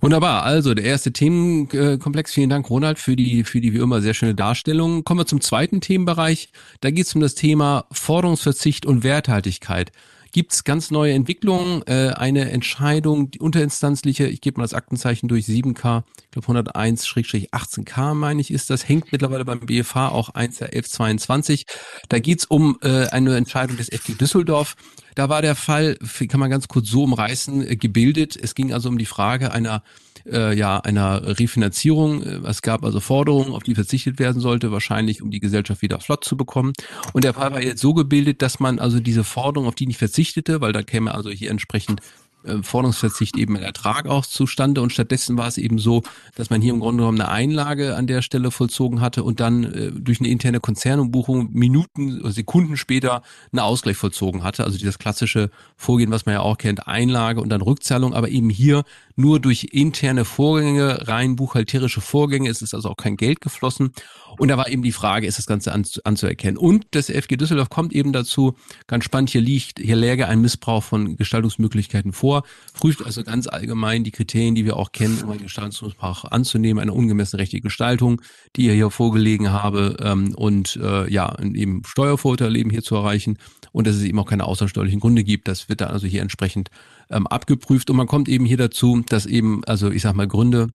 Wunderbar. 0.00 0.42
Also 0.42 0.74
der 0.74 0.84
erste 0.84 1.12
Themenkomplex. 1.12 2.32
Vielen 2.32 2.50
Dank, 2.50 2.68
Ronald, 2.70 2.98
für 2.98 3.16
die, 3.16 3.44
für 3.44 3.60
die 3.60 3.72
wie 3.72 3.78
immer 3.78 4.00
sehr 4.00 4.14
schöne 4.14 4.34
Darstellung. 4.34 5.04
Kommen 5.04 5.20
wir 5.20 5.26
zum 5.26 5.40
zweiten 5.40 5.80
Themenbereich. 5.80 6.50
Da 6.80 6.90
geht 6.90 7.06
es 7.06 7.14
um 7.14 7.20
das 7.20 7.34
Thema 7.34 7.86
Forderungsverzicht 7.92 8.86
und 8.86 9.04
Werthaltigkeit 9.04 9.92
gibt 10.36 10.52
es 10.52 10.64
ganz 10.64 10.90
neue 10.90 11.14
Entwicklungen. 11.14 11.82
Äh, 11.86 12.10
eine 12.10 12.50
Entscheidung, 12.50 13.30
die 13.30 13.40
unterinstanzliche, 13.40 14.26
ich 14.26 14.42
gebe 14.42 14.58
mal 14.60 14.64
das 14.64 14.74
Aktenzeichen 14.74 15.28
durch 15.28 15.46
7K, 15.46 16.02
ich 16.24 16.30
glaube 16.30 16.60
101-18K, 16.60 18.12
meine 18.12 18.42
ich, 18.42 18.50
ist 18.50 18.68
das, 18.68 18.86
hängt 18.86 19.12
mittlerweile 19.12 19.46
beim 19.46 19.60
BFH 19.60 20.10
auch 20.10 20.34
1.11.22. 20.34 21.64
Da 22.10 22.18
geht 22.18 22.40
es 22.40 22.44
um 22.44 22.76
äh, 22.82 23.06
eine 23.06 23.34
Entscheidung 23.34 23.78
des 23.78 23.88
FG 23.88 24.12
Düsseldorf. 24.12 24.76
Da 25.14 25.30
war 25.30 25.40
der 25.40 25.54
Fall, 25.54 25.96
kann 26.28 26.38
man 26.38 26.50
ganz 26.50 26.68
kurz 26.68 26.90
so 26.90 27.04
umreißen, 27.04 27.66
äh, 27.66 27.76
gebildet. 27.76 28.36
Es 28.36 28.54
ging 28.54 28.74
also 28.74 28.90
um 28.90 28.98
die 28.98 29.06
Frage 29.06 29.52
einer 29.52 29.82
äh, 30.30 30.56
ja 30.56 30.78
einer 30.78 31.38
Refinanzierung. 31.38 32.22
Es 32.22 32.62
gab 32.62 32.84
also 32.84 33.00
Forderungen, 33.00 33.52
auf 33.52 33.62
die 33.62 33.74
verzichtet 33.74 34.18
werden 34.18 34.40
sollte, 34.40 34.72
wahrscheinlich 34.72 35.22
um 35.22 35.30
die 35.30 35.40
Gesellschaft 35.40 35.82
wieder 35.82 36.00
flott 36.00 36.24
zu 36.24 36.36
bekommen. 36.36 36.72
Und 37.12 37.24
der 37.24 37.34
Fall 37.34 37.52
war 37.52 37.62
jetzt 37.62 37.80
so 37.80 37.94
gebildet, 37.94 38.42
dass 38.42 38.60
man 38.60 38.78
also 38.78 39.00
diese 39.00 39.24
Forderung, 39.24 39.68
auf 39.68 39.74
die 39.74 39.86
nicht 39.86 39.98
verzichtete, 39.98 40.60
weil 40.60 40.72
da 40.72 40.82
käme 40.82 41.14
also 41.14 41.30
hier 41.30 41.50
entsprechend 41.50 42.00
äh, 42.46 42.62
Forderungsverzicht 42.62 43.36
eben 43.36 43.56
ein 43.56 43.62
Ertrag 43.62 44.06
auch 44.06 44.26
zustande 44.26 44.80
und 44.80 44.92
stattdessen 44.92 45.36
war 45.36 45.48
es 45.48 45.58
eben 45.58 45.78
so, 45.78 46.02
dass 46.34 46.50
man 46.50 46.60
hier 46.60 46.72
im 46.72 46.80
Grunde 46.80 47.02
genommen 47.02 47.20
eine 47.20 47.30
Einlage 47.30 47.96
an 47.96 48.06
der 48.06 48.22
Stelle 48.22 48.50
vollzogen 48.50 49.00
hatte 49.00 49.24
und 49.24 49.40
dann 49.40 49.64
äh, 49.64 49.92
durch 49.92 50.20
eine 50.20 50.28
interne 50.28 50.60
Konzernumbuchung 50.60 51.50
Minuten 51.52 52.20
oder 52.20 52.32
Sekunden 52.32 52.76
später 52.76 53.22
einen 53.52 53.60
Ausgleich 53.60 53.96
vollzogen 53.96 54.44
hatte. 54.44 54.64
Also 54.64 54.78
dieses 54.78 54.98
klassische 54.98 55.50
Vorgehen, 55.76 56.10
was 56.10 56.26
man 56.26 56.34
ja 56.34 56.40
auch 56.40 56.58
kennt, 56.58 56.86
Einlage 56.86 57.40
und 57.40 57.48
dann 57.48 57.60
Rückzahlung, 57.60 58.14
aber 58.14 58.28
eben 58.28 58.50
hier 58.50 58.84
nur 59.16 59.40
durch 59.40 59.68
interne 59.72 60.24
Vorgänge, 60.24 61.08
rein 61.08 61.36
buchhalterische 61.36 62.00
Vorgänge. 62.00 62.50
Es 62.50 62.62
ist 62.62 62.74
also 62.74 62.90
auch 62.90 62.96
kein 62.96 63.16
Geld 63.16 63.40
geflossen. 63.40 63.92
Und 64.38 64.48
da 64.48 64.58
war 64.58 64.68
eben 64.68 64.82
die 64.82 64.92
Frage, 64.92 65.26
ist 65.26 65.38
das 65.38 65.46
Ganze 65.46 65.72
anzuerkennen? 65.72 66.58
Und 66.58 66.86
das 66.90 67.06
FG 67.06 67.36
Düsseldorf 67.36 67.70
kommt 67.70 67.94
eben 67.94 68.12
dazu, 68.12 68.54
ganz 68.86 69.04
spannend, 69.04 69.30
hier 69.30 69.40
liegt, 69.40 69.78
hier 69.78 69.96
läge 69.96 70.28
ein 70.28 70.40
Missbrauch 70.40 70.82
von 70.82 71.16
Gestaltungsmöglichkeiten 71.16 72.12
vor, 72.12 72.35
prüft 72.74 73.04
also 73.04 73.22
ganz 73.24 73.46
allgemein 73.46 74.04
die 74.04 74.10
Kriterien, 74.10 74.54
die 74.54 74.64
wir 74.64 74.76
auch 74.76 74.92
kennen, 74.92 75.22
um 75.22 75.30
einen 75.30 75.42
Gestaltungsmissbrauch 75.42 76.24
anzunehmen, 76.24 76.80
eine 76.80 76.92
ungemessene 76.92 77.40
rechtliche 77.40 77.62
Gestaltung, 77.62 78.22
die 78.56 78.66
ihr 78.66 78.74
hier 78.74 78.90
vorgelegen 78.90 79.52
habe, 79.52 79.96
ähm, 80.00 80.34
und 80.34 80.76
äh, 80.76 81.10
ja, 81.10 81.38
eben 81.40 81.82
Steuervorteile 81.84 82.58
eben 82.58 82.70
hier 82.70 82.82
zu 82.82 82.94
erreichen 82.94 83.38
und 83.72 83.86
dass 83.86 83.96
es 83.96 84.02
eben 84.02 84.18
auch 84.18 84.26
keine 84.26 84.44
außersteuerlichen 84.44 85.00
Gründe 85.00 85.24
gibt. 85.24 85.48
Das 85.48 85.68
wird 85.68 85.80
dann 85.80 85.90
also 85.90 86.06
hier 86.06 86.22
entsprechend 86.22 86.70
ähm, 87.10 87.26
abgeprüft 87.26 87.90
und 87.90 87.96
man 87.96 88.06
kommt 88.06 88.28
eben 88.28 88.44
hier 88.44 88.56
dazu, 88.56 89.02
dass 89.08 89.26
eben, 89.26 89.64
also 89.64 89.90
ich 89.90 90.02
sag 90.02 90.14
mal, 90.14 90.26
Gründe 90.26 90.68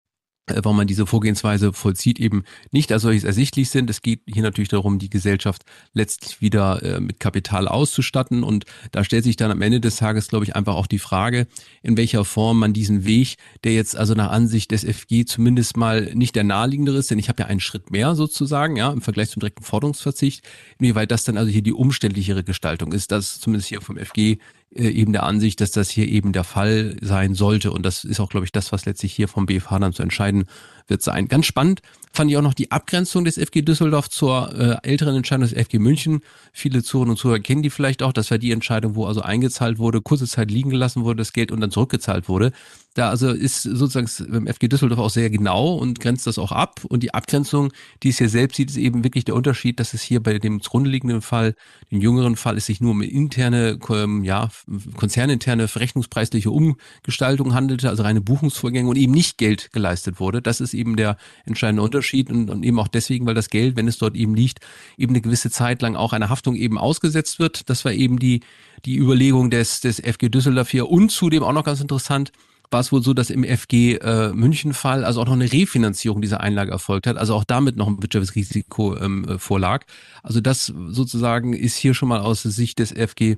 warum 0.50 0.76
man 0.76 0.86
diese 0.86 1.06
Vorgehensweise 1.06 1.72
vollzieht, 1.72 2.18
eben 2.18 2.44
nicht 2.70 2.92
als 2.92 3.02
solches 3.02 3.24
ersichtlich 3.24 3.70
sind. 3.70 3.90
Es 3.90 4.02
geht 4.02 4.20
hier 4.26 4.42
natürlich 4.42 4.68
darum, 4.68 4.98
die 4.98 5.10
Gesellschaft 5.10 5.62
letztlich 5.92 6.40
wieder 6.40 6.82
äh, 6.82 7.00
mit 7.00 7.20
Kapital 7.20 7.68
auszustatten. 7.68 8.42
Und 8.42 8.64
da 8.92 9.04
stellt 9.04 9.24
sich 9.24 9.36
dann 9.36 9.50
am 9.50 9.62
Ende 9.62 9.80
des 9.80 9.96
Tages, 9.96 10.28
glaube 10.28 10.44
ich, 10.44 10.56
einfach 10.56 10.74
auch 10.74 10.86
die 10.86 10.98
Frage, 10.98 11.46
in 11.82 11.96
welcher 11.96 12.24
Form 12.24 12.58
man 12.58 12.72
diesen 12.72 13.04
Weg, 13.04 13.36
der 13.64 13.74
jetzt 13.74 13.96
also 13.96 14.14
nach 14.14 14.30
Ansicht 14.30 14.70
des 14.70 14.84
FG 14.84 15.24
zumindest 15.24 15.76
mal 15.76 16.10
nicht 16.14 16.36
der 16.36 16.44
naheliegendere 16.44 16.98
ist, 16.98 17.10
denn 17.10 17.18
ich 17.18 17.28
habe 17.28 17.42
ja 17.42 17.48
einen 17.48 17.60
Schritt 17.60 17.90
mehr 17.90 18.14
sozusagen, 18.14 18.76
ja, 18.76 18.92
im 18.92 19.02
Vergleich 19.02 19.30
zum 19.30 19.40
direkten 19.40 19.64
Forderungsverzicht, 19.64 20.44
inwieweit 20.78 21.10
das 21.10 21.24
dann 21.24 21.36
also 21.36 21.50
hier 21.50 21.62
die 21.62 21.72
umständlichere 21.72 22.44
Gestaltung 22.44 22.92
ist, 22.92 23.12
das 23.12 23.40
zumindest 23.40 23.68
hier 23.68 23.80
vom 23.80 23.96
FG 23.96 24.18
äh, 24.18 24.38
eben 24.70 25.12
der 25.12 25.22
Ansicht, 25.22 25.60
dass 25.60 25.70
das 25.70 25.88
hier 25.88 26.06
eben 26.08 26.32
der 26.32 26.44
Fall 26.44 26.96
sein 27.00 27.34
sollte. 27.34 27.72
Und 27.72 27.84
das 27.84 28.04
ist 28.04 28.20
auch, 28.20 28.28
glaube 28.28 28.44
ich, 28.44 28.52
das, 28.52 28.70
was 28.70 28.84
letztlich 28.84 29.14
hier 29.14 29.28
vom 29.28 29.46
BFH 29.46 29.78
dann 29.78 29.92
zu 29.92 30.02
entscheiden 30.02 30.44
wird 30.86 31.02
sein. 31.02 31.28
Ganz 31.28 31.46
spannend 31.46 31.80
fand 32.12 32.30
ich 32.30 32.36
auch 32.36 32.42
noch 32.42 32.54
die 32.54 32.70
Abgrenzung 32.70 33.24
des 33.24 33.36
FG 33.38 33.62
Düsseldorf 33.62 34.08
zur 34.10 34.52
äh, 34.54 34.88
älteren 34.88 35.16
Entscheidung 35.16 35.48
des 35.48 35.52
FG 35.52 35.78
München. 35.78 36.20
Viele 36.52 36.82
Zuhörer 36.82 37.10
und 37.10 37.16
Zuhörer 37.16 37.40
kennen 37.40 37.62
die 37.62 37.70
vielleicht 37.70 38.02
auch. 38.02 38.12
Das 38.12 38.30
war 38.30 38.38
die 38.38 38.52
Entscheidung, 38.52 38.94
wo 38.94 39.06
also 39.06 39.22
eingezahlt 39.22 39.78
wurde, 39.78 40.00
kurze 40.00 40.26
Zeit 40.26 40.50
liegen 40.50 40.70
gelassen 40.70 41.04
wurde, 41.04 41.18
das 41.18 41.32
Geld 41.32 41.50
und 41.50 41.60
dann 41.60 41.70
zurückgezahlt 41.70 42.28
wurde. 42.28 42.52
Da 42.98 43.10
also 43.10 43.30
ist 43.30 43.62
sozusagen 43.62 44.08
beim 44.28 44.48
FG 44.48 44.66
Düsseldorf 44.66 44.98
auch 44.98 45.08
sehr 45.10 45.30
genau 45.30 45.74
und 45.74 46.00
grenzt 46.00 46.26
das 46.26 46.36
auch 46.36 46.50
ab. 46.50 46.80
Und 46.88 47.04
die 47.04 47.14
Abgrenzung, 47.14 47.72
die 48.02 48.08
es 48.08 48.18
hier 48.18 48.28
selbst 48.28 48.56
sieht, 48.56 48.70
ist 48.70 48.76
eben 48.76 49.04
wirklich 49.04 49.24
der 49.24 49.36
Unterschied, 49.36 49.78
dass 49.78 49.94
es 49.94 50.02
hier 50.02 50.20
bei 50.20 50.40
dem 50.40 50.60
zugrunde 50.60 50.90
liegenden 50.90 51.22
Fall, 51.22 51.54
dem 51.92 52.00
jüngeren 52.00 52.34
Fall, 52.34 52.56
es 52.56 52.66
sich 52.66 52.80
nur 52.80 52.90
um 52.90 53.02
interne, 53.02 53.78
ähm, 53.90 54.24
ja, 54.24 54.48
konzerninterne 54.96 55.68
verrechnungspreisliche 55.68 56.50
Umgestaltung 56.50 57.54
handelte, 57.54 57.88
also 57.88 58.02
reine 58.02 58.20
Buchungsvorgänge 58.20 58.88
und 58.88 58.96
eben 58.96 59.12
nicht 59.12 59.38
Geld 59.38 59.70
geleistet 59.70 60.18
wurde. 60.18 60.42
Das 60.42 60.60
ist 60.60 60.74
eben 60.74 60.96
der 60.96 61.18
entscheidende 61.44 61.82
Unterschied 61.82 62.30
und, 62.30 62.50
und 62.50 62.64
eben 62.64 62.80
auch 62.80 62.88
deswegen, 62.88 63.26
weil 63.26 63.34
das 63.34 63.48
Geld, 63.48 63.76
wenn 63.76 63.86
es 63.86 63.98
dort 63.98 64.16
eben 64.16 64.34
liegt, 64.34 64.58
eben 64.96 65.12
eine 65.12 65.20
gewisse 65.20 65.52
Zeit 65.52 65.82
lang 65.82 65.94
auch 65.94 66.12
einer 66.12 66.30
Haftung 66.30 66.56
eben 66.56 66.78
ausgesetzt 66.78 67.38
wird. 67.38 67.70
Das 67.70 67.84
war 67.84 67.92
eben 67.92 68.18
die, 68.18 68.40
die 68.84 68.96
Überlegung 68.96 69.50
des, 69.50 69.82
des 69.82 70.00
FG 70.00 70.30
Düsseldorf 70.30 70.70
hier 70.70 70.90
und 70.90 71.12
zudem 71.12 71.44
auch 71.44 71.52
noch 71.52 71.62
ganz 71.62 71.80
interessant, 71.80 72.32
war 72.70 72.80
es 72.80 72.92
wohl 72.92 73.02
so, 73.02 73.14
dass 73.14 73.30
im 73.30 73.44
FG 73.44 73.96
äh, 73.96 74.32
München-Fall 74.32 75.04
also 75.04 75.20
auch 75.20 75.26
noch 75.26 75.32
eine 75.32 75.52
Refinanzierung 75.52 76.20
dieser 76.20 76.40
Einlage 76.40 76.70
erfolgt 76.70 77.06
hat, 77.06 77.16
also 77.16 77.34
auch 77.34 77.44
damit 77.44 77.76
noch 77.76 77.88
ein 77.88 78.02
Wirtschaftsrisiko 78.02 78.96
ähm, 78.96 79.24
äh, 79.24 79.38
vorlag. 79.38 79.84
Also 80.22 80.40
das 80.40 80.66
sozusagen 80.66 81.54
ist 81.54 81.76
hier 81.76 81.94
schon 81.94 82.08
mal 82.08 82.20
aus 82.20 82.42
Sicht 82.42 82.78
des 82.78 82.92
FG 82.92 83.36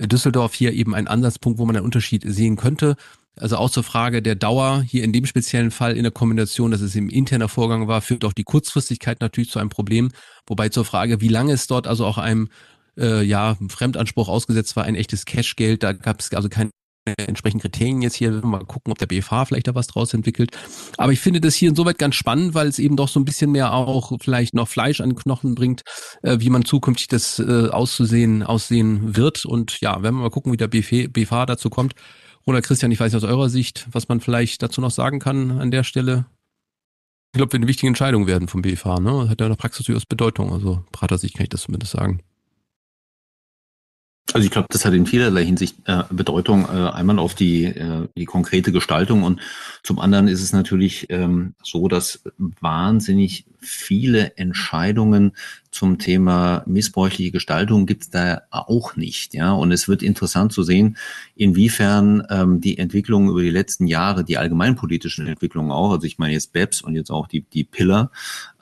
Düsseldorf 0.00 0.54
hier 0.54 0.72
eben 0.72 0.94
ein 0.94 1.06
Ansatzpunkt, 1.06 1.58
wo 1.58 1.66
man 1.66 1.76
einen 1.76 1.84
Unterschied 1.84 2.24
sehen 2.26 2.56
könnte. 2.56 2.96
Also 3.36 3.56
auch 3.56 3.70
zur 3.70 3.82
Frage 3.82 4.20
der 4.20 4.34
Dauer, 4.34 4.82
hier 4.82 5.04
in 5.04 5.12
dem 5.12 5.24
speziellen 5.24 5.70
Fall 5.70 5.96
in 5.96 6.02
der 6.02 6.12
Kombination, 6.12 6.70
dass 6.70 6.82
es 6.82 6.94
im 6.94 7.08
interner 7.08 7.48
Vorgang 7.48 7.88
war, 7.88 8.02
führt 8.02 8.24
auch 8.24 8.34
die 8.34 8.44
Kurzfristigkeit 8.44 9.20
natürlich 9.20 9.50
zu 9.50 9.58
einem 9.58 9.70
Problem. 9.70 10.10
Wobei 10.46 10.68
zur 10.68 10.84
Frage, 10.84 11.20
wie 11.20 11.28
lange 11.28 11.52
es 11.52 11.66
dort 11.66 11.86
also 11.86 12.04
auch 12.04 12.18
einem 12.18 12.50
äh, 12.98 13.22
ja, 13.22 13.56
Fremdanspruch 13.68 14.28
ausgesetzt 14.28 14.76
war, 14.76 14.84
ein 14.84 14.96
echtes 14.96 15.24
Cashgeld, 15.24 15.82
da 15.82 15.92
gab 15.92 16.20
es 16.20 16.32
also 16.34 16.50
kein 16.50 16.70
entsprechenden 17.04 17.62
Kriterien 17.62 18.02
jetzt 18.02 18.14
hier 18.14 18.30
mal 18.44 18.64
gucken, 18.64 18.92
ob 18.92 18.98
der 18.98 19.06
BFH 19.06 19.46
vielleicht 19.46 19.66
da 19.66 19.74
was 19.74 19.88
draus 19.88 20.14
entwickelt. 20.14 20.56
Aber 20.98 21.12
ich 21.12 21.20
finde 21.20 21.40
das 21.40 21.54
hier 21.54 21.70
insoweit 21.70 21.98
ganz 21.98 22.14
spannend, 22.14 22.54
weil 22.54 22.68
es 22.68 22.78
eben 22.78 22.96
doch 22.96 23.08
so 23.08 23.18
ein 23.18 23.24
bisschen 23.24 23.50
mehr 23.50 23.72
auch 23.72 24.12
vielleicht 24.20 24.54
noch 24.54 24.68
Fleisch 24.68 25.00
an 25.00 25.10
den 25.10 25.16
Knochen 25.16 25.54
bringt, 25.54 25.82
äh, 26.22 26.38
wie 26.40 26.50
man 26.50 26.64
zukünftig 26.64 27.08
das 27.08 27.38
äh, 27.38 27.68
auszusehen, 27.68 28.42
aussehen 28.42 29.16
wird. 29.16 29.44
Und 29.44 29.80
ja, 29.80 30.02
wenn 30.02 30.14
wir 30.14 30.22
mal 30.22 30.30
gucken, 30.30 30.52
wie 30.52 30.56
der 30.56 30.68
BF 30.68 31.12
BFH 31.12 31.46
dazu 31.46 31.70
kommt. 31.70 31.94
Oder 32.44 32.60
Christian, 32.60 32.90
ich 32.90 32.98
weiß 32.98 33.12
nicht 33.12 33.22
aus 33.22 33.28
eurer 33.28 33.48
Sicht, 33.48 33.86
was 33.92 34.08
man 34.08 34.20
vielleicht 34.20 34.62
dazu 34.62 34.80
noch 34.80 34.90
sagen 34.90 35.20
kann 35.20 35.60
an 35.60 35.70
der 35.70 35.84
Stelle. 35.84 36.26
Ich 37.34 37.38
glaube, 37.38 37.52
wird 37.52 37.62
eine 37.62 37.68
wichtige 37.68 37.88
Entscheidung 37.88 38.26
werden 38.26 38.48
vom 38.48 38.62
BFH, 38.62 39.00
ne? 39.00 39.28
Hat 39.28 39.40
ja 39.40 39.46
in 39.46 39.52
der 39.52 39.56
Praxis 39.56 39.86
durchaus 39.86 40.04
Bedeutung. 40.04 40.52
Also, 40.52 40.84
Pratersicht 40.92 41.34
kann 41.34 41.44
ich 41.44 41.50
das 41.50 41.62
zumindest 41.62 41.92
sagen. 41.92 42.20
Also 44.32 44.46
ich 44.46 44.50
glaube, 44.50 44.68
das 44.70 44.84
hat 44.84 44.94
in 44.94 45.06
vielerlei 45.06 45.44
Hinsicht 45.44 45.76
äh, 45.86 46.04
Bedeutung. 46.10 46.64
Äh, 46.64 46.90
einmal 46.90 47.18
auf 47.18 47.34
die, 47.34 47.64
äh, 47.64 48.08
die 48.16 48.24
konkrete 48.24 48.72
Gestaltung 48.72 49.24
und 49.24 49.40
zum 49.82 49.98
anderen 49.98 50.28
ist 50.28 50.42
es 50.42 50.52
natürlich 50.52 51.06
ähm, 51.10 51.54
so, 51.62 51.88
dass 51.88 52.22
wahnsinnig 52.60 53.44
viele 53.64 54.36
Entscheidungen 54.36 55.32
zum 55.72 55.98
Thema 55.98 56.62
missbräuchliche 56.66 57.30
Gestaltung 57.30 57.86
gibt 57.86 58.02
es 58.02 58.10
da 58.10 58.42
auch 58.50 58.94
nicht. 58.94 59.32
Ja, 59.32 59.52
und 59.52 59.72
es 59.72 59.88
wird 59.88 60.02
interessant 60.02 60.52
zu 60.52 60.62
sehen, 60.62 60.98
inwiefern 61.34 62.26
ähm, 62.28 62.60
die 62.60 62.76
Entwicklungen 62.76 63.30
über 63.30 63.40
die 63.40 63.50
letzten 63.50 63.86
Jahre, 63.86 64.22
die 64.22 64.36
allgemeinpolitischen 64.36 65.26
Entwicklungen 65.26 65.72
auch, 65.72 65.92
also 65.92 66.06
ich 66.06 66.18
meine 66.18 66.34
jetzt 66.34 66.52
BEPS 66.52 66.82
und 66.82 66.94
jetzt 66.94 67.10
auch 67.10 67.26
die 67.26 67.40
die 67.40 67.64
Pillar, 67.64 68.10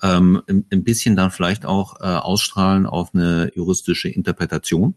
ähm, 0.02 0.42
ein 0.48 0.84
bisschen 0.84 1.16
dann 1.16 1.30
vielleicht 1.30 1.66
auch 1.66 2.00
äh, 2.00 2.04
ausstrahlen 2.04 2.86
auf 2.86 3.14
eine 3.14 3.50
juristische 3.54 4.08
Interpretation 4.08 4.94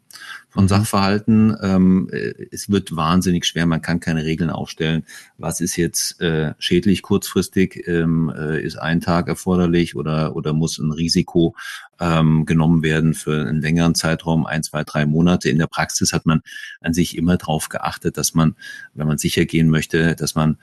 von 0.50 0.66
mhm. 0.66 0.70
Sachverhalten. 0.70 1.58
Ähm, 1.62 2.10
äh, 2.12 2.34
es 2.52 2.70
wird 2.70 2.96
wahnsinnig 2.96 3.46
schwer, 3.46 3.66
man 3.66 3.82
kann 3.82 4.00
keine 4.00 4.24
Regeln 4.24 4.50
aufstellen. 4.50 5.04
Was 5.38 5.62
ist 5.62 5.76
jetzt 5.76 6.22
äh, 6.22 6.54
schädlich 6.60 7.02
kurzfristig? 7.02 7.88
Ähm, 7.88 8.32
äh, 8.36 8.62
ist 8.62 8.78
ein 8.78 9.02
Tag 9.02 9.28
erforderlich 9.28 9.93
oder, 9.96 10.36
oder 10.36 10.54
muss 10.54 10.78
ein 10.78 10.92
Risiko 10.92 11.56
ähm, 12.00 12.46
genommen 12.46 12.84
werden 12.84 13.14
für 13.14 13.48
einen 13.48 13.62
längeren 13.62 13.96
Zeitraum, 13.96 14.46
ein, 14.46 14.64
zwei, 14.64 14.84
drei 14.84 15.06
Monate? 15.06 15.50
In 15.50 15.60
der 15.60 15.68
Praxis 15.68 16.14
hat 16.14 16.26
man 16.26 16.42
an 16.82 16.94
sich 16.94 17.18
immer 17.18 17.38
darauf 17.38 17.70
geachtet, 17.70 18.18
dass 18.18 18.34
man, 18.34 18.56
wenn 18.94 19.08
man 19.08 19.18
sicher 19.18 19.46
gehen 19.46 19.70
möchte, 19.70 20.16
dass 20.16 20.36
man 20.36 20.58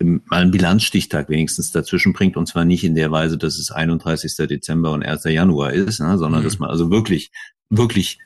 mal 0.00 0.42
einen 0.42 0.50
Bilanzstichtag 0.50 1.28
wenigstens 1.28 1.72
dazwischen 1.72 2.12
bringt 2.12 2.36
und 2.36 2.46
zwar 2.46 2.64
nicht 2.64 2.84
in 2.84 2.94
der 2.94 3.10
Weise, 3.10 3.36
dass 3.36 3.58
es 3.58 3.70
31. 3.70 4.36
Dezember 4.48 4.92
und 4.92 5.04
1. 5.04 5.24
Januar 5.24 5.72
ist, 5.72 6.00
ne, 6.00 6.18
sondern 6.18 6.42
mhm. 6.42 6.44
dass 6.44 6.58
man 6.58 6.70
also 6.70 6.90
wirklich, 6.90 7.32
wirklich 7.68 8.18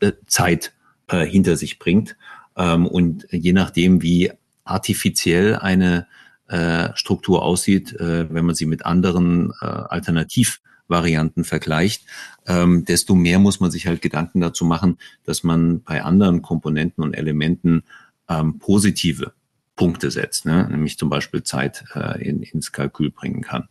äh, 0.00 0.12
Zeit 0.26 0.72
äh, 1.08 1.24
hinter 1.24 1.56
sich 1.56 1.78
bringt. 1.78 2.16
Ähm, 2.56 2.86
und 2.86 3.26
je 3.30 3.52
nachdem, 3.52 4.02
wie 4.02 4.32
artifiziell 4.64 5.56
eine 5.56 6.06
Struktur 6.94 7.42
aussieht, 7.42 7.92
äh, 7.94 8.32
wenn 8.32 8.44
man 8.44 8.54
sie 8.54 8.66
mit 8.66 8.84
anderen 8.84 9.52
äh, 9.60 9.66
Alternativvarianten 9.66 11.44
vergleicht, 11.44 12.04
ähm, 12.46 12.84
desto 12.84 13.14
mehr 13.14 13.38
muss 13.38 13.60
man 13.60 13.70
sich 13.70 13.86
halt 13.86 14.02
Gedanken 14.02 14.40
dazu 14.40 14.64
machen, 14.64 14.98
dass 15.24 15.44
man 15.44 15.82
bei 15.82 16.02
anderen 16.02 16.42
Komponenten 16.42 17.02
und 17.02 17.14
Elementen 17.14 17.84
ähm, 18.28 18.58
positive 18.58 19.32
Punkte 19.76 20.10
setzt, 20.10 20.44
ne? 20.44 20.68
nämlich 20.70 20.98
zum 20.98 21.08
Beispiel 21.08 21.42
Zeit 21.42 21.84
äh, 21.94 22.22
in, 22.22 22.42
ins 22.42 22.72
Kalkül 22.72 23.10
bringen 23.10 23.40
kann. 23.40 23.68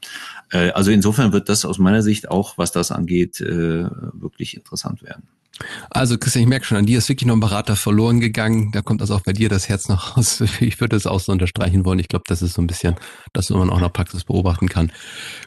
Äh, 0.49 0.71
also 0.71 0.91
insofern 0.91 1.31
wird 1.31 1.47
das 1.47 1.63
aus 1.63 1.77
meiner 1.77 2.01
Sicht 2.01 2.29
auch, 2.29 2.57
was 2.57 2.71
das 2.71 2.91
angeht, 2.91 3.39
äh, 3.39 3.85
wirklich 4.13 4.57
interessant 4.57 5.03
werden. 5.03 5.27
Also 5.89 6.17
Christian, 6.17 6.43
ich 6.43 6.49
merke 6.49 6.65
schon, 6.65 6.77
an 6.77 6.85
dir 6.85 6.97
ist 6.97 7.09
wirklich 7.09 7.27
noch 7.27 7.35
ein 7.35 7.39
Berater 7.39 7.75
verloren 7.75 8.19
gegangen. 8.19 8.71
Da 8.71 8.81
kommt 8.81 9.01
also 9.01 9.15
auch 9.15 9.21
bei 9.21 9.33
dir 9.33 9.49
das 9.49 9.69
Herz 9.69 9.89
noch 9.89 10.17
raus. 10.17 10.43
Ich 10.61 10.79
würde 10.79 10.95
es 10.95 11.07
auch 11.07 11.19
so 11.19 11.31
unterstreichen 11.31 11.85
wollen. 11.85 11.99
Ich 11.99 12.07
glaube, 12.07 12.23
das 12.27 12.41
ist 12.41 12.53
so 12.53 12.61
ein 12.61 12.67
bisschen, 12.67 12.95
das 13.33 13.49
man 13.49 13.69
auch 13.69 13.79
noch 13.79 13.91
Praxis 13.91 14.23
beobachten 14.23 14.69
kann. 14.69 14.91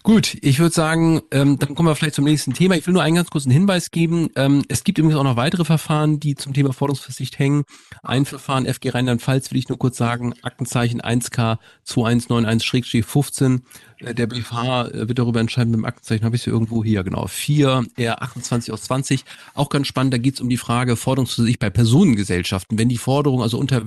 Gut, 0.02 0.36
ich 0.40 0.58
würde 0.58 0.74
sagen, 0.74 1.22
ähm, 1.30 1.58
dann 1.58 1.74
kommen 1.74 1.88
wir 1.88 1.94
vielleicht 1.94 2.16
zum 2.16 2.24
nächsten 2.24 2.52
Thema. 2.52 2.76
Ich 2.76 2.86
will 2.86 2.94
nur 2.94 3.02
einen 3.02 3.16
ganz 3.16 3.30
kurzen 3.30 3.50
Hinweis 3.50 3.90
geben. 3.90 4.30
Ähm, 4.36 4.64
es 4.68 4.84
gibt 4.84 4.98
übrigens 4.98 5.18
auch 5.18 5.24
noch 5.24 5.36
weitere 5.36 5.64
Verfahren, 5.64 6.20
die 6.20 6.34
zum 6.34 6.52
Thema 6.52 6.72
Forderungsversicht 6.72 7.38
hängen. 7.38 7.64
Ein 8.02 8.26
Verfahren, 8.26 8.66
FG 8.66 8.90
Rheinland-Pfalz, 8.90 9.50
will 9.50 9.58
ich 9.58 9.68
nur 9.68 9.78
kurz 9.78 9.96
sagen, 9.96 10.34
Aktenzeichen 10.42 11.00
1K 11.00 11.58
2191-15 11.86 13.62
äh, 13.98 14.14
der 14.14 14.26
BFH 14.26 14.88
äh, 14.88 15.08
wird 15.08 15.18
darüber 15.18 15.40
entscheiden, 15.40 15.70
mit 15.70 15.78
dem 15.78 15.84
Aktenzeichen 15.84 16.24
habe 16.24 16.36
ich 16.36 16.42
sie 16.42 16.50
irgendwo 16.50 16.84
hier, 16.84 17.02
genau. 17.04 17.26
4 17.26 17.84
R 17.96 18.22
28 18.22 18.72
aus 18.72 18.82
20. 18.82 19.24
Auch 19.54 19.68
ganz 19.68 19.86
da 19.94 20.18
geht 20.18 20.34
es 20.34 20.40
um 20.40 20.48
die 20.48 20.56
Frage 20.56 20.96
Forderungssicht 20.96 21.58
bei 21.58 21.70
Personengesellschaften. 21.70 22.78
Wenn 22.78 22.88
die 22.88 22.98
Forderung 22.98 23.42
also 23.42 23.58
unter 23.58 23.82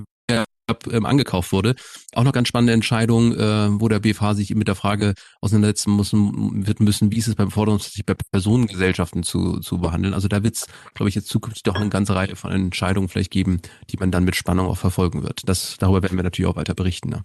ähm, 0.92 1.06
angekauft 1.06 1.54
wurde. 1.54 1.76
Auch 2.14 2.26
noch 2.26 2.34
ganz 2.34 2.50
spannende 2.50 2.74
Entscheidung, 2.74 3.34
äh, 3.34 3.80
wo 3.80 3.88
der 3.88 4.02
BFH 4.02 4.34
sich 4.34 4.54
mit 4.54 4.68
der 4.68 4.76
Frage 4.76 5.14
auseinandersetzen 5.40 5.92
muss, 5.92 6.12
wird 6.12 6.82
müssen, 6.82 7.10
wie 7.10 7.18
ist 7.18 7.28
es 7.28 7.36
beim 7.36 7.52
Forderungssicht 7.52 8.06
bei 8.06 8.16
Personengesellschaften 8.34 9.24
zu, 9.24 9.62
zu 9.62 9.78
behandeln. 9.78 10.14
Also 10.14 10.28
da 10.28 10.44
wird 10.44 10.56
es, 10.56 10.68
glaube 10.94 11.08
ich, 11.08 11.16
jetzt 11.16 11.30
zukünftig 11.30 11.64
doch 11.64 11.76
eine 11.76 11.88
ganze 11.88 12.16
Reihe 12.16 12.36
von 12.36 12.52
Entscheidungen 12.52 13.08
vielleicht 13.08 13.32
geben, 13.32 13.62
die 13.90 13.98
man 13.98 14.12
dann 14.12 14.26
mit 14.26 14.36
Spannung 14.36 14.68
auch 14.68 14.78
verfolgen 14.78 15.24
wird. 15.24 15.42
Das, 15.46 15.78
darüber 15.80 16.04
werden 16.04 16.18
wir 16.18 16.24
natürlich 16.24 16.50
auch 16.50 16.58
weiter 16.58 16.76
berichten. 16.76 17.12
Ne? 17.12 17.24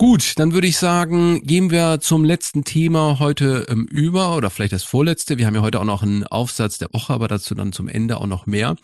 Gut, 0.00 0.38
dann 0.38 0.52
würde 0.52 0.68
ich 0.68 0.78
sagen, 0.78 1.42
gehen 1.42 1.72
wir 1.72 1.98
zum 2.00 2.24
letzten 2.24 2.62
Thema 2.62 3.18
heute 3.18 3.66
ähm, 3.68 3.88
über 3.90 4.36
oder 4.36 4.48
vielleicht 4.48 4.72
das 4.72 4.84
vorletzte. 4.84 5.38
Wir 5.38 5.46
haben 5.46 5.56
ja 5.56 5.60
heute 5.62 5.80
auch 5.80 5.84
noch 5.84 6.04
einen 6.04 6.22
Aufsatz 6.22 6.78
der 6.78 6.90
Woche, 6.92 7.12
aber 7.12 7.26
dazu 7.26 7.56
dann 7.56 7.72
zum 7.72 7.88
Ende 7.88 8.18
auch 8.18 8.28
noch 8.28 8.46
mehr. 8.46 8.76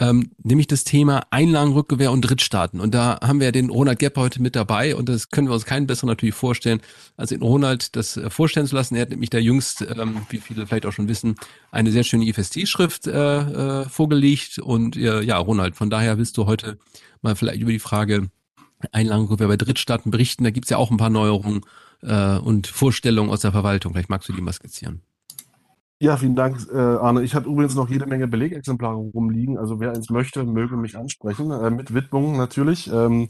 Ähm, 0.00 0.32
nämlich 0.42 0.66
das 0.66 0.82
Thema 0.82 1.22
Einlagenrückgewehr 1.30 2.10
und 2.10 2.22
Drittstaaten. 2.22 2.80
Und 2.80 2.94
da 2.94 3.20
haben 3.22 3.38
wir 3.38 3.44
ja 3.44 3.52
den 3.52 3.70
Ronald 3.70 4.00
Gepp 4.00 4.16
heute 4.16 4.42
mit 4.42 4.56
dabei 4.56 4.96
und 4.96 5.08
das 5.08 5.28
können 5.28 5.46
wir 5.46 5.54
uns 5.54 5.66
keinen 5.66 5.86
besseren 5.86 6.08
natürlich 6.08 6.34
vorstellen, 6.34 6.80
als 7.16 7.28
den 7.28 7.42
Ronald 7.42 7.94
das 7.94 8.16
äh, 8.16 8.28
vorstellen 8.28 8.66
zu 8.66 8.74
lassen. 8.74 8.96
Er 8.96 9.02
hat 9.02 9.10
nämlich 9.10 9.30
da 9.30 9.38
jüngst, 9.38 9.82
ähm, 9.82 10.26
wie 10.30 10.38
viele 10.38 10.66
vielleicht 10.66 10.86
auch 10.86 10.92
schon 10.92 11.06
wissen, 11.06 11.36
eine 11.70 11.92
sehr 11.92 12.02
schöne 12.02 12.24
IFST-Schrift 12.24 13.06
äh, 13.06 13.82
äh, 13.82 13.88
vorgelegt. 13.88 14.58
Und 14.58 14.96
äh, 14.96 15.22
ja, 15.22 15.38
Ronald, 15.38 15.76
von 15.76 15.90
daher 15.90 16.18
willst 16.18 16.36
du 16.36 16.46
heute 16.46 16.76
mal 17.22 17.36
vielleicht 17.36 17.60
über 17.60 17.70
die 17.70 17.78
Frage 17.78 18.30
Einlagen, 18.92 19.30
wo 19.30 19.38
wir 19.38 19.48
bei 19.48 19.56
Drittstaaten 19.56 20.10
berichten, 20.10 20.44
da 20.44 20.50
gibt's 20.50 20.70
ja 20.70 20.76
auch 20.76 20.90
ein 20.90 20.96
paar 20.96 21.10
Neuerungen 21.10 21.62
äh, 22.02 22.38
und 22.38 22.66
Vorstellungen 22.66 23.30
aus 23.30 23.40
der 23.40 23.52
Verwaltung. 23.52 23.92
Vielleicht 23.92 24.10
magst 24.10 24.28
du 24.28 24.32
die 24.32 24.42
mal 24.42 24.52
skizzieren. 24.52 25.02
Ja, 25.98 26.16
vielen 26.18 26.36
Dank, 26.36 26.58
äh, 26.70 26.76
Arne. 26.76 27.22
Ich 27.22 27.34
hatte 27.34 27.48
übrigens 27.48 27.74
noch 27.74 27.88
jede 27.88 28.06
Menge 28.06 28.28
Belegexemplare 28.28 28.96
rumliegen. 28.96 29.56
Also 29.56 29.80
wer 29.80 29.92
eins 29.92 30.10
möchte, 30.10 30.44
möge 30.44 30.76
mich 30.76 30.96
ansprechen. 30.96 31.50
Äh, 31.50 31.70
mit 31.70 31.94
Widmungen 31.94 32.36
natürlich. 32.36 32.90
Ähm, 32.92 33.28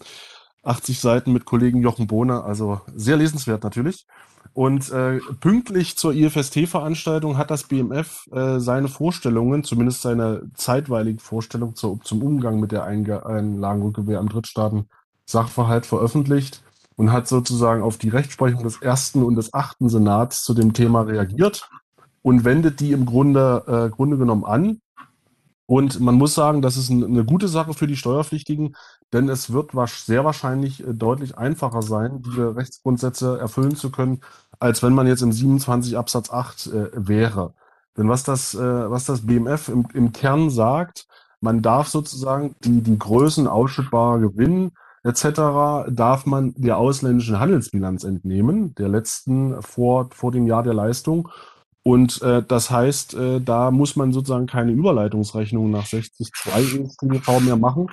80 0.66 1.00
Seiten 1.00 1.32
mit 1.32 1.44
Kollegen 1.44 1.80
Jochen 1.80 2.06
Bohne, 2.08 2.42
also 2.42 2.80
sehr 2.94 3.16
lesenswert 3.16 3.62
natürlich. 3.62 4.04
Und 4.52 4.90
äh, 4.90 5.20
pünktlich 5.40 5.96
zur 5.96 6.14
IFST-Veranstaltung 6.14 7.36
hat 7.36 7.50
das 7.50 7.64
BMF 7.64 8.26
äh, 8.32 8.58
seine 8.58 8.88
Vorstellungen, 8.88 9.64
zumindest 9.64 10.02
seine 10.02 10.42
zeitweilige 10.54 11.20
Vorstellung 11.20 11.76
zu, 11.76 12.00
zum 12.02 12.22
Umgang 12.22 12.58
mit 12.58 12.72
der 12.72 12.84
Einlagenrückgewehr 12.84 14.18
am 14.18 14.28
Drittstaaten 14.28 14.88
Sachverhalt 15.26 15.86
veröffentlicht 15.86 16.62
und 16.96 17.12
hat 17.12 17.28
sozusagen 17.28 17.82
auf 17.82 17.98
die 17.98 18.08
Rechtsprechung 18.08 18.62
des 18.62 18.80
ersten 18.80 19.22
und 19.22 19.36
des 19.36 19.52
achten 19.52 19.88
Senats 19.88 20.42
zu 20.42 20.54
dem 20.54 20.72
Thema 20.72 21.02
reagiert 21.02 21.68
und 22.22 22.44
wendet 22.44 22.80
die 22.80 22.92
im 22.92 23.06
Grunde, 23.06 23.64
äh, 23.66 23.90
Grunde 23.90 24.16
genommen 24.16 24.44
an. 24.44 24.80
Und 25.66 25.98
man 25.98 26.14
muss 26.14 26.34
sagen, 26.34 26.62
das 26.62 26.76
ist 26.76 26.90
eine 26.90 27.24
gute 27.24 27.48
Sache 27.48 27.74
für 27.74 27.88
die 27.88 27.96
Steuerpflichtigen, 27.96 28.76
denn 29.12 29.28
es 29.28 29.52
wird 29.52 29.72
sehr 29.88 30.24
wahrscheinlich 30.24 30.80
äh, 30.86 30.94
deutlich 30.94 31.36
einfacher 31.36 31.82
sein, 31.82 32.22
diese 32.22 32.56
Rechtsgrundsätze 32.56 33.38
erfüllen 33.38 33.76
zu 33.76 33.90
können, 33.90 34.20
als 34.58 34.82
wenn 34.82 34.94
man 34.94 35.06
jetzt 35.06 35.22
im 35.22 35.32
27 35.32 35.98
Absatz 35.98 36.30
8 36.30 36.66
äh, 36.68 36.90
wäre. 36.94 37.54
Denn 37.96 38.08
was 38.08 38.22
das, 38.22 38.54
äh, 38.54 38.90
was 38.90 39.04
das 39.04 39.26
BMF 39.26 39.68
im, 39.68 39.86
im 39.92 40.12
Kern 40.12 40.50
sagt, 40.50 41.06
man 41.40 41.62
darf 41.62 41.88
sozusagen 41.88 42.54
die, 42.64 42.80
die 42.80 42.98
Größen 42.98 43.46
ausschüttbarer 43.46 44.20
Gewinn 44.20 44.72
etc. 45.06 45.88
darf 45.88 46.26
man 46.26 46.52
der 46.56 46.78
ausländischen 46.78 47.38
Handelsbilanz 47.38 48.02
entnehmen, 48.02 48.74
der 48.74 48.88
letzten 48.88 49.62
vor, 49.62 50.10
vor 50.12 50.32
dem 50.32 50.46
Jahr 50.46 50.64
der 50.64 50.74
Leistung. 50.74 51.28
Und 51.84 52.20
äh, 52.22 52.42
das 52.42 52.70
heißt, 52.70 53.14
äh, 53.14 53.40
da 53.40 53.70
muss 53.70 53.94
man 53.94 54.12
sozusagen 54.12 54.46
keine 54.46 54.72
Überleitungsrechnung 54.72 55.70
nach 55.70 55.86
60.2 55.86 56.82
ESTV 56.82 57.40
mehr 57.40 57.56
machen, 57.56 57.86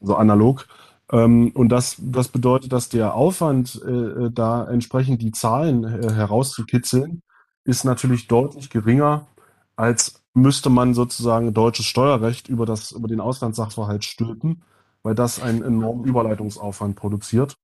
also 0.00 0.14
analog. 0.14 0.66
Ähm, 1.10 1.50
und 1.54 1.70
das, 1.70 1.96
das 1.98 2.28
bedeutet, 2.28 2.72
dass 2.72 2.88
der 2.88 3.14
Aufwand, 3.14 3.82
äh, 3.84 4.30
da 4.30 4.68
entsprechend 4.68 5.22
die 5.22 5.32
Zahlen 5.32 5.82
äh, 5.82 6.12
herauszukitzeln, 6.12 7.22
ist 7.64 7.84
natürlich 7.84 8.28
deutlich 8.28 8.70
geringer, 8.70 9.26
als 9.74 10.22
müsste 10.34 10.70
man 10.70 10.94
sozusagen 10.94 11.52
deutsches 11.52 11.86
Steuerrecht 11.86 12.48
über, 12.48 12.66
das, 12.66 12.92
über 12.92 13.08
den 13.08 13.20
Auslandssachverhalt 13.20 14.04
stülpen, 14.04 14.62
weil 15.02 15.14
das 15.14 15.40
einen 15.40 15.62
enormen 15.62 16.04
Überleitungsaufwand 16.04 16.96
produziert. 16.96 17.54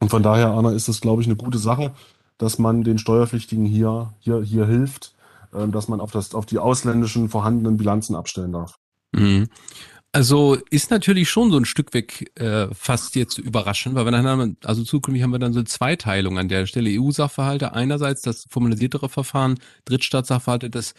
Und 0.00 0.08
von 0.08 0.22
daher, 0.22 0.48
Anna, 0.48 0.72
ist 0.72 0.88
es, 0.88 1.00
glaube 1.00 1.22
ich, 1.22 1.28
eine 1.28 1.36
gute 1.36 1.58
Sache, 1.58 1.92
dass 2.38 2.58
man 2.58 2.82
den 2.82 2.98
Steuerpflichtigen 2.98 3.66
hier, 3.66 4.14
hier, 4.20 4.42
hier 4.42 4.66
hilft, 4.66 5.14
äh, 5.52 5.68
dass 5.68 5.88
man 5.88 6.00
auf, 6.00 6.10
das, 6.10 6.34
auf 6.34 6.46
die 6.46 6.58
ausländischen 6.58 7.28
vorhandenen 7.28 7.76
Bilanzen 7.76 8.14
abstellen 8.14 8.52
darf. 8.52 8.78
Mhm. 9.12 9.48
Also 10.12 10.56
ist 10.70 10.90
natürlich 10.90 11.30
schon 11.30 11.52
so 11.52 11.56
ein 11.56 11.64
Stück 11.64 11.94
weg 11.94 12.32
äh, 12.34 12.66
fast 12.74 13.14
jetzt 13.14 13.38
überraschend, 13.38 13.94
weil 13.94 14.06
wir 14.06 14.10
dann 14.10 14.26
haben, 14.26 14.56
also 14.64 14.82
zukünftig 14.82 15.22
haben 15.22 15.30
wir 15.30 15.38
dann 15.38 15.52
so 15.52 15.62
Zweiteilung 15.62 16.36
an 16.36 16.48
der 16.48 16.66
Stelle. 16.66 16.90
EU-Sachverhalte 16.90 17.74
einerseits 17.74 18.22
das 18.22 18.44
formalisiertere 18.50 19.08
Verfahren, 19.08 19.60
Drittstaatssachverhalte 19.84 20.68
das 20.68 20.94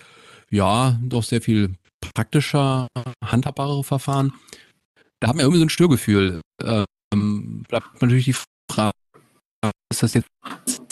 ja 0.49 0.97
doch 1.03 1.23
sehr 1.23 1.41
viel 1.41 1.75
praktischer, 1.99 2.87
handhabbare 3.23 3.83
Verfahren. 3.83 4.31
Da 5.21 5.27
haben 5.27 5.37
wir 5.37 5.43
irgendwie 5.43 5.59
so 5.59 5.65
ein 5.65 5.69
Störgefühl. 5.69 6.41
Ähm, 6.63 7.63
bleibt 7.67 8.01
natürlich 8.01 8.25
die 8.25 8.35
Frage, 8.69 8.91
ist 9.91 10.01
das 10.01 10.15
jetzt 10.15 10.27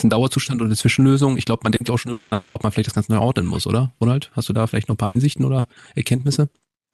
ein 0.04 0.10
Dauerzustand 0.10 0.62
oder 0.62 0.68
eine 0.68 0.76
Zwischenlösung? 0.76 1.36
Ich 1.38 1.46
glaube, 1.46 1.62
man 1.64 1.72
denkt 1.72 1.90
auch 1.90 1.98
schon, 1.98 2.20
ob 2.30 2.64
man 2.64 2.72
vielleicht 2.72 2.88
das 2.88 2.94
Ganze 2.94 3.12
neu 3.12 3.20
ordnen 3.20 3.48
muss, 3.48 3.66
oder? 3.66 3.92
Ronald, 4.00 4.32
hast 4.34 4.48
du 4.48 4.54
da 4.54 4.68
vielleicht 4.68 4.88
noch 4.88 4.94
ein 4.94 5.00
paar 5.00 5.16
Ansichten 5.16 5.46
oder 5.46 5.66
Erkenntnisse? 5.96 6.50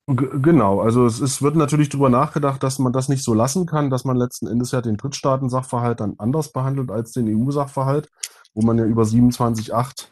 G 0.08 0.28
genau, 0.40 0.82
also 0.82 1.06
es 1.06 1.20
ist, 1.20 1.42
wird 1.42 1.56
natürlich 1.56 1.90
darüber 1.90 2.10
nachgedacht, 2.10 2.62
dass 2.64 2.80
man 2.80 2.94
das 2.94 3.10
nicht 3.10 3.24
so 3.24 3.34
lassen 3.34 3.66
kann, 3.66 3.90
dass 3.90 4.06
man 4.06 4.16
letzten 4.16 4.48
Endes 4.48 4.72
ja 4.72 4.82
den 4.82 4.98
Drittstaaten-Sachverhalt 4.98 6.00
dann 6.00 6.16
anders 6.20 6.54
behandelt 6.54 6.92
als 6.92 7.12
den 7.12 7.28
EU-Sachverhalt, 7.28 8.10
wo 8.54 8.62
man 8.62 8.78
ja 8.78 8.86
über 8.86 9.04
27.8 9.04 10.06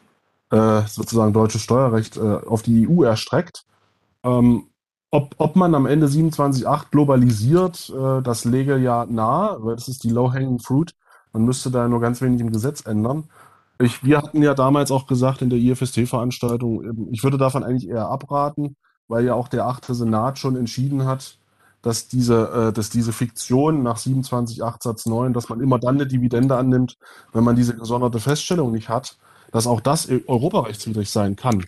äh, 0.50 0.86
sozusagen 0.88 1.32
deutsches 1.32 1.62
Steuerrecht 1.62 2.16
äh, 2.16 2.20
auf 2.20 2.62
die 2.62 2.88
EU 2.88 3.04
erstreckt. 3.04 3.64
Ähm, 4.24 4.64
ob, 5.14 5.36
ob 5.38 5.54
man 5.54 5.76
am 5.76 5.86
Ende 5.86 6.08
27.8 6.08 6.90
globalisiert, 6.90 7.92
äh, 7.96 8.20
das 8.20 8.44
lege 8.44 8.76
ja 8.76 9.06
nahe, 9.06 9.58
weil 9.60 9.76
das 9.76 9.86
ist 9.86 10.02
die 10.02 10.10
low-hanging 10.10 10.58
fruit. 10.58 10.92
Man 11.32 11.44
müsste 11.44 11.70
da 11.70 11.86
nur 11.86 12.00
ganz 12.00 12.20
wenig 12.20 12.40
im 12.40 12.50
Gesetz 12.50 12.84
ändern. 12.84 13.24
Ich, 13.78 14.02
wir 14.02 14.18
hatten 14.18 14.42
ja 14.42 14.54
damals 14.54 14.90
auch 14.90 15.06
gesagt 15.06 15.40
in 15.40 15.50
der 15.50 15.58
IFST-Veranstaltung, 15.60 17.08
ich 17.12 17.22
würde 17.22 17.38
davon 17.38 17.62
eigentlich 17.62 17.88
eher 17.88 18.08
abraten, 18.08 18.74
weil 19.06 19.24
ja 19.24 19.34
auch 19.34 19.46
der 19.46 19.66
achte 19.66 19.94
Senat 19.94 20.38
schon 20.40 20.56
entschieden 20.56 21.04
hat, 21.04 21.38
dass 21.80 22.08
diese, 22.08 22.48
äh, 22.50 22.72
dass 22.72 22.90
diese 22.90 23.12
Fiktion 23.12 23.84
nach 23.84 23.98
27 23.98 24.62
Satz 24.80 25.06
9, 25.06 25.32
dass 25.32 25.48
man 25.48 25.60
immer 25.60 25.78
dann 25.78 25.94
eine 25.94 26.08
Dividende 26.08 26.56
annimmt, 26.56 26.96
wenn 27.32 27.44
man 27.44 27.54
diese 27.54 27.76
gesonderte 27.76 28.18
Feststellung 28.18 28.72
nicht 28.72 28.88
hat, 28.88 29.16
dass 29.52 29.68
auch 29.68 29.80
das 29.80 30.08
europarechtswidrig 30.26 31.08
sein 31.08 31.36
kann. 31.36 31.64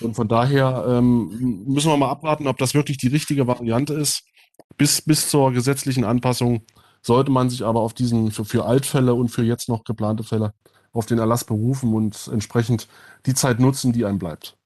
Und 0.00 0.14
von 0.14 0.28
daher 0.28 0.84
ähm, 0.88 1.64
müssen 1.66 1.90
wir 1.90 1.96
mal 1.96 2.10
abwarten, 2.10 2.46
ob 2.46 2.58
das 2.58 2.74
wirklich 2.74 2.98
die 2.98 3.08
richtige 3.08 3.46
Variante 3.46 3.94
ist. 3.94 4.24
Bis, 4.76 5.02
bis 5.02 5.30
zur 5.30 5.52
gesetzlichen 5.52 6.04
Anpassung 6.04 6.62
sollte 7.02 7.30
man 7.30 7.48
sich 7.50 7.64
aber 7.64 7.80
auf 7.80 7.94
diesen, 7.94 8.30
für, 8.30 8.44
für 8.44 8.64
Altfälle 8.64 9.14
und 9.14 9.28
für 9.28 9.44
jetzt 9.44 9.68
noch 9.68 9.84
geplante 9.84 10.24
Fälle 10.24 10.52
auf 10.92 11.06
den 11.06 11.18
Erlass 11.18 11.44
berufen 11.44 11.94
und 11.94 12.28
entsprechend 12.32 12.88
die 13.26 13.34
Zeit 13.34 13.60
nutzen, 13.60 13.92
die 13.92 14.04
einem 14.04 14.18
bleibt. 14.18 14.57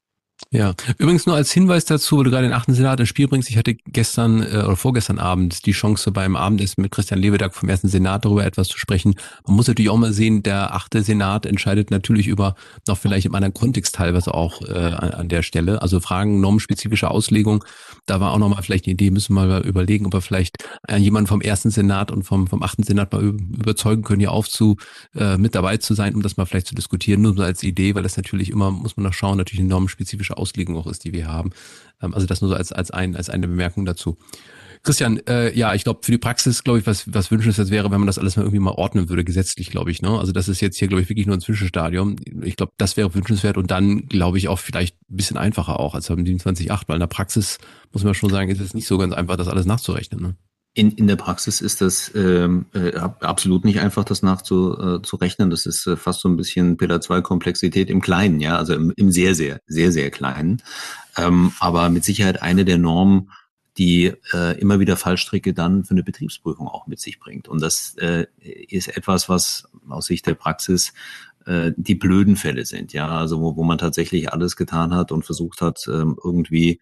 Ja, 0.50 0.74
übrigens 0.98 1.26
nur 1.26 1.34
als 1.34 1.50
Hinweis 1.50 1.84
dazu, 1.84 2.18
wo 2.18 2.22
du 2.22 2.30
gerade 2.30 2.46
den 2.46 2.52
achten 2.52 2.74
Senat 2.74 3.00
ins 3.00 3.08
Spiel 3.08 3.28
bringst, 3.28 3.48
ich 3.48 3.56
hatte 3.56 3.74
gestern 3.74 4.42
äh, 4.42 4.64
oder 4.66 4.76
vorgestern 4.76 5.18
Abend 5.18 5.64
die 5.64 5.72
Chance 5.72 6.10
beim 6.10 6.36
Abendessen 6.36 6.82
mit 6.82 6.90
Christian 6.90 7.20
Lebedag 7.20 7.54
vom 7.54 7.68
ersten 7.68 7.88
Senat 7.88 8.24
darüber 8.24 8.44
etwas 8.44 8.68
zu 8.68 8.78
sprechen. 8.78 9.14
Man 9.46 9.56
muss 9.56 9.68
natürlich 9.68 9.90
auch 9.90 9.96
mal 9.96 10.12
sehen, 10.12 10.42
der 10.42 10.74
achte 10.74 11.02
Senat 11.02 11.46
entscheidet 11.46 11.90
natürlich 11.90 12.26
über 12.26 12.54
noch 12.86 12.98
vielleicht 12.98 13.26
im 13.26 13.34
anderen 13.34 13.54
Kontext 13.54 13.94
teilweise 13.94 14.34
auch 14.34 14.60
äh, 14.62 14.72
an, 14.74 15.10
an 15.12 15.28
der 15.28 15.42
Stelle. 15.42 15.80
Also 15.80 16.00
Fragen 16.00 16.40
normspezifische 16.40 17.10
Auslegung, 17.10 17.64
da 18.06 18.20
war 18.20 18.32
auch 18.32 18.38
nochmal 18.38 18.62
vielleicht 18.62 18.86
eine 18.86 18.92
Idee, 18.92 19.10
müssen 19.10 19.34
wir 19.34 19.46
mal 19.46 19.62
überlegen, 19.62 20.06
ob 20.06 20.12
wir 20.12 20.20
vielleicht 20.20 20.56
äh, 20.88 20.96
jemanden 20.96 21.28
vom 21.28 21.40
ersten 21.40 21.70
Senat 21.70 22.10
und 22.10 22.24
vom, 22.24 22.46
vom 22.46 22.62
achten 22.62 22.82
Senat 22.82 23.12
mal 23.12 23.22
überzeugen 23.22 24.02
können, 24.02 24.20
hier 24.20 24.32
aufzu 24.32 24.76
äh, 25.14 25.38
mit 25.38 25.54
dabei 25.54 25.78
zu 25.78 25.94
sein, 25.94 26.14
um 26.14 26.22
das 26.22 26.36
mal 26.36 26.44
vielleicht 26.44 26.66
zu 26.66 26.74
diskutieren, 26.74 27.22
nur 27.22 27.34
so 27.34 27.42
als 27.42 27.62
Idee, 27.62 27.94
weil 27.94 28.02
das 28.02 28.16
natürlich 28.16 28.50
immer, 28.50 28.70
muss 28.70 28.96
man 28.96 29.04
noch 29.04 29.14
schauen, 29.14 29.38
natürlich 29.38 29.60
eine 29.60 29.70
normspezifische 29.70 30.31
Auslegung 30.38 30.76
auch 30.76 30.86
ist, 30.86 31.04
die 31.04 31.12
wir 31.12 31.28
haben. 31.28 31.50
Ähm, 32.00 32.14
also 32.14 32.26
das 32.26 32.40
nur 32.40 32.50
so 32.50 32.56
als, 32.56 32.72
als, 32.72 32.90
ein, 32.90 33.16
als 33.16 33.30
eine 33.30 33.48
Bemerkung 33.48 33.84
dazu. 33.84 34.18
Christian, 34.84 35.20
äh, 35.28 35.56
ja, 35.56 35.74
ich 35.74 35.84
glaube, 35.84 36.00
für 36.02 36.10
die 36.10 36.18
Praxis, 36.18 36.64
glaube 36.64 36.80
ich, 36.80 36.86
was, 36.86 37.04
was 37.14 37.30
wünschenswert 37.30 37.70
wäre, 37.70 37.92
wenn 37.92 38.00
man 38.00 38.08
das 38.08 38.18
alles 38.18 38.36
mal 38.36 38.42
irgendwie 38.42 38.58
mal 38.58 38.72
ordnen 38.72 39.08
würde, 39.08 39.22
gesetzlich, 39.22 39.70
glaube 39.70 39.92
ich. 39.92 40.02
Ne? 40.02 40.10
Also 40.10 40.32
das 40.32 40.48
ist 40.48 40.60
jetzt 40.60 40.76
hier, 40.76 40.88
glaube 40.88 41.02
ich, 41.02 41.08
wirklich 41.08 41.26
nur 41.26 41.36
ein 41.36 41.40
Zwischenstadium. 41.40 42.16
Ich 42.42 42.56
glaube, 42.56 42.72
das 42.78 42.96
wäre 42.96 43.14
wünschenswert 43.14 43.56
und 43.56 43.70
dann, 43.70 44.08
glaube 44.08 44.38
ich, 44.38 44.48
auch 44.48 44.58
vielleicht 44.58 44.96
ein 45.08 45.16
bisschen 45.16 45.36
einfacher 45.36 45.78
auch 45.78 45.94
als 45.94 46.08
beim 46.08 46.24
27.8, 46.24 46.82
weil 46.88 46.96
in 46.96 47.00
der 47.00 47.06
Praxis, 47.06 47.58
muss 47.92 48.02
man 48.02 48.14
schon 48.14 48.30
sagen, 48.30 48.50
ist 48.50 48.60
es 48.60 48.74
nicht 48.74 48.88
so 48.88 48.98
ganz 48.98 49.14
einfach, 49.14 49.36
das 49.36 49.46
alles 49.46 49.66
nachzurechnen. 49.66 50.20
Ne? 50.20 50.36
In, 50.74 50.92
in 50.92 51.06
der 51.06 51.16
Praxis 51.16 51.60
ist 51.60 51.82
das 51.82 52.10
ähm, 52.14 52.66
äh, 52.72 52.96
absolut 52.96 53.64
nicht 53.64 53.80
einfach, 53.80 54.04
das 54.04 54.22
nachzurechnen. 54.22 55.48
Äh, 55.48 55.50
das 55.50 55.66
ist 55.66 55.86
äh, 55.86 55.96
fast 55.96 56.20
so 56.20 56.28
ein 56.28 56.36
bisschen 56.36 56.78
Pillar 56.78 57.02
2 57.02 57.20
Komplexität 57.20 57.90
im 57.90 58.00
Kleinen, 58.00 58.40
ja, 58.40 58.56
also 58.56 58.72
im, 58.74 58.92
im 58.96 59.12
sehr, 59.12 59.34
sehr, 59.34 59.60
sehr, 59.66 59.92
sehr 59.92 60.10
Kleinen. 60.10 60.62
Ähm, 61.18 61.52
aber 61.60 61.90
mit 61.90 62.04
Sicherheit 62.04 62.40
eine 62.40 62.64
der 62.64 62.78
Normen, 62.78 63.30
die 63.78 64.12
äh, 64.32 64.58
immer 64.60 64.80
wieder 64.80 64.96
Fallstricke 64.96 65.54
dann 65.54 65.84
für 65.84 65.92
eine 65.92 66.02
Betriebsprüfung 66.02 66.68
auch 66.68 66.86
mit 66.86 67.00
sich 67.00 67.20
bringt. 67.20 67.48
Und 67.48 67.62
das 67.62 67.94
äh, 67.98 68.26
ist 68.40 68.96
etwas, 68.96 69.28
was 69.28 69.68
aus 69.88 70.06
Sicht 70.06 70.26
der 70.26 70.34
Praxis 70.34 70.92
äh, 71.46 71.72
die 71.76 71.94
blöden 71.94 72.36
Fälle 72.36 72.64
sind, 72.64 72.92
ja, 72.92 73.08
also 73.08 73.40
wo, 73.40 73.56
wo 73.56 73.64
man 73.64 73.78
tatsächlich 73.78 74.32
alles 74.32 74.56
getan 74.56 74.94
hat 74.94 75.12
und 75.12 75.24
versucht 75.24 75.60
hat, 75.60 75.86
ähm, 75.88 76.16
irgendwie 76.22 76.80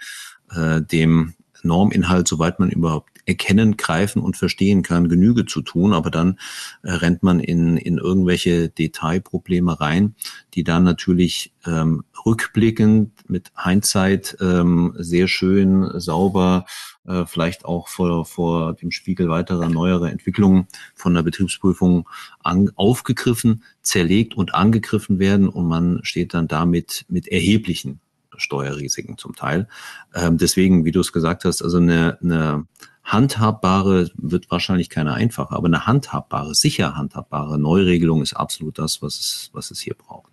äh, 0.50 0.83
dem 0.83 1.35
Norminhalt, 1.62 2.26
soweit 2.26 2.59
man 2.59 2.70
überhaupt 2.70 3.10
erkennen, 3.31 3.77
greifen 3.77 4.21
und 4.21 4.37
verstehen 4.37 4.83
kann, 4.83 5.09
Genüge 5.09 5.47
zu 5.47 5.62
tun, 5.62 5.93
aber 5.93 6.11
dann 6.11 6.38
äh, 6.83 6.90
rennt 6.90 7.23
man 7.23 7.38
in, 7.38 7.77
in 7.77 7.97
irgendwelche 7.99 8.69
Detailprobleme 8.69 9.81
rein, 9.81 10.16
die 10.55 10.64
dann 10.64 10.83
natürlich 10.83 11.53
ähm, 11.64 12.03
rückblickend 12.27 13.12
mit 13.31 13.53
Hindsight 13.57 14.37
ähm, 14.40 14.95
sehr 14.99 15.29
schön, 15.29 15.88
sauber, 16.01 16.66
äh, 17.07 17.25
vielleicht 17.25 17.64
auch 17.64 17.87
vor, 17.87 18.27
vor 18.27 18.75
dem 18.75 18.90
Spiegel 18.90 19.29
weiterer 19.29 19.69
neuerer 19.69 20.11
Entwicklungen 20.11 20.66
von 20.95 21.14
der 21.14 21.23
Betriebsprüfung 21.23 22.09
an, 22.43 22.73
aufgegriffen, 22.75 23.62
zerlegt 23.83 24.35
und 24.35 24.55
angegriffen 24.55 25.21
werden 25.21 25.49
und 25.49 25.66
man 25.66 26.01
steht 26.03 26.35
dann 26.35 26.49
damit 26.49 27.05
mit 27.09 27.29
erheblichen 27.29 28.01
Steuerrisiken 28.40 29.19
zum 29.19 29.35
Teil. 29.35 29.69
Ähm, 30.14 30.38
deswegen, 30.38 30.85
wie 30.85 30.93
du 30.93 31.01
es 31.01 31.12
gesagt 31.12 31.45
hast, 31.45 31.62
also 31.62 31.77
eine, 31.77 32.19
eine 32.23 32.66
handhabbare, 33.03 34.11
wird 34.15 34.51
wahrscheinlich 34.51 34.89
keine 34.89 35.15
einfache, 35.15 35.55
aber 35.55 35.67
eine 35.67 35.87
handhabbare, 35.87 36.55
sicher 36.55 36.97
handhabbare 36.97 37.59
Neuregelung 37.59 38.23
ist 38.23 38.35
absolut 38.35 38.79
das, 38.79 39.03
was 39.03 39.19
es, 39.19 39.51
was 39.53 39.71
es 39.71 39.81
hier 39.81 39.95
braucht. 39.95 40.31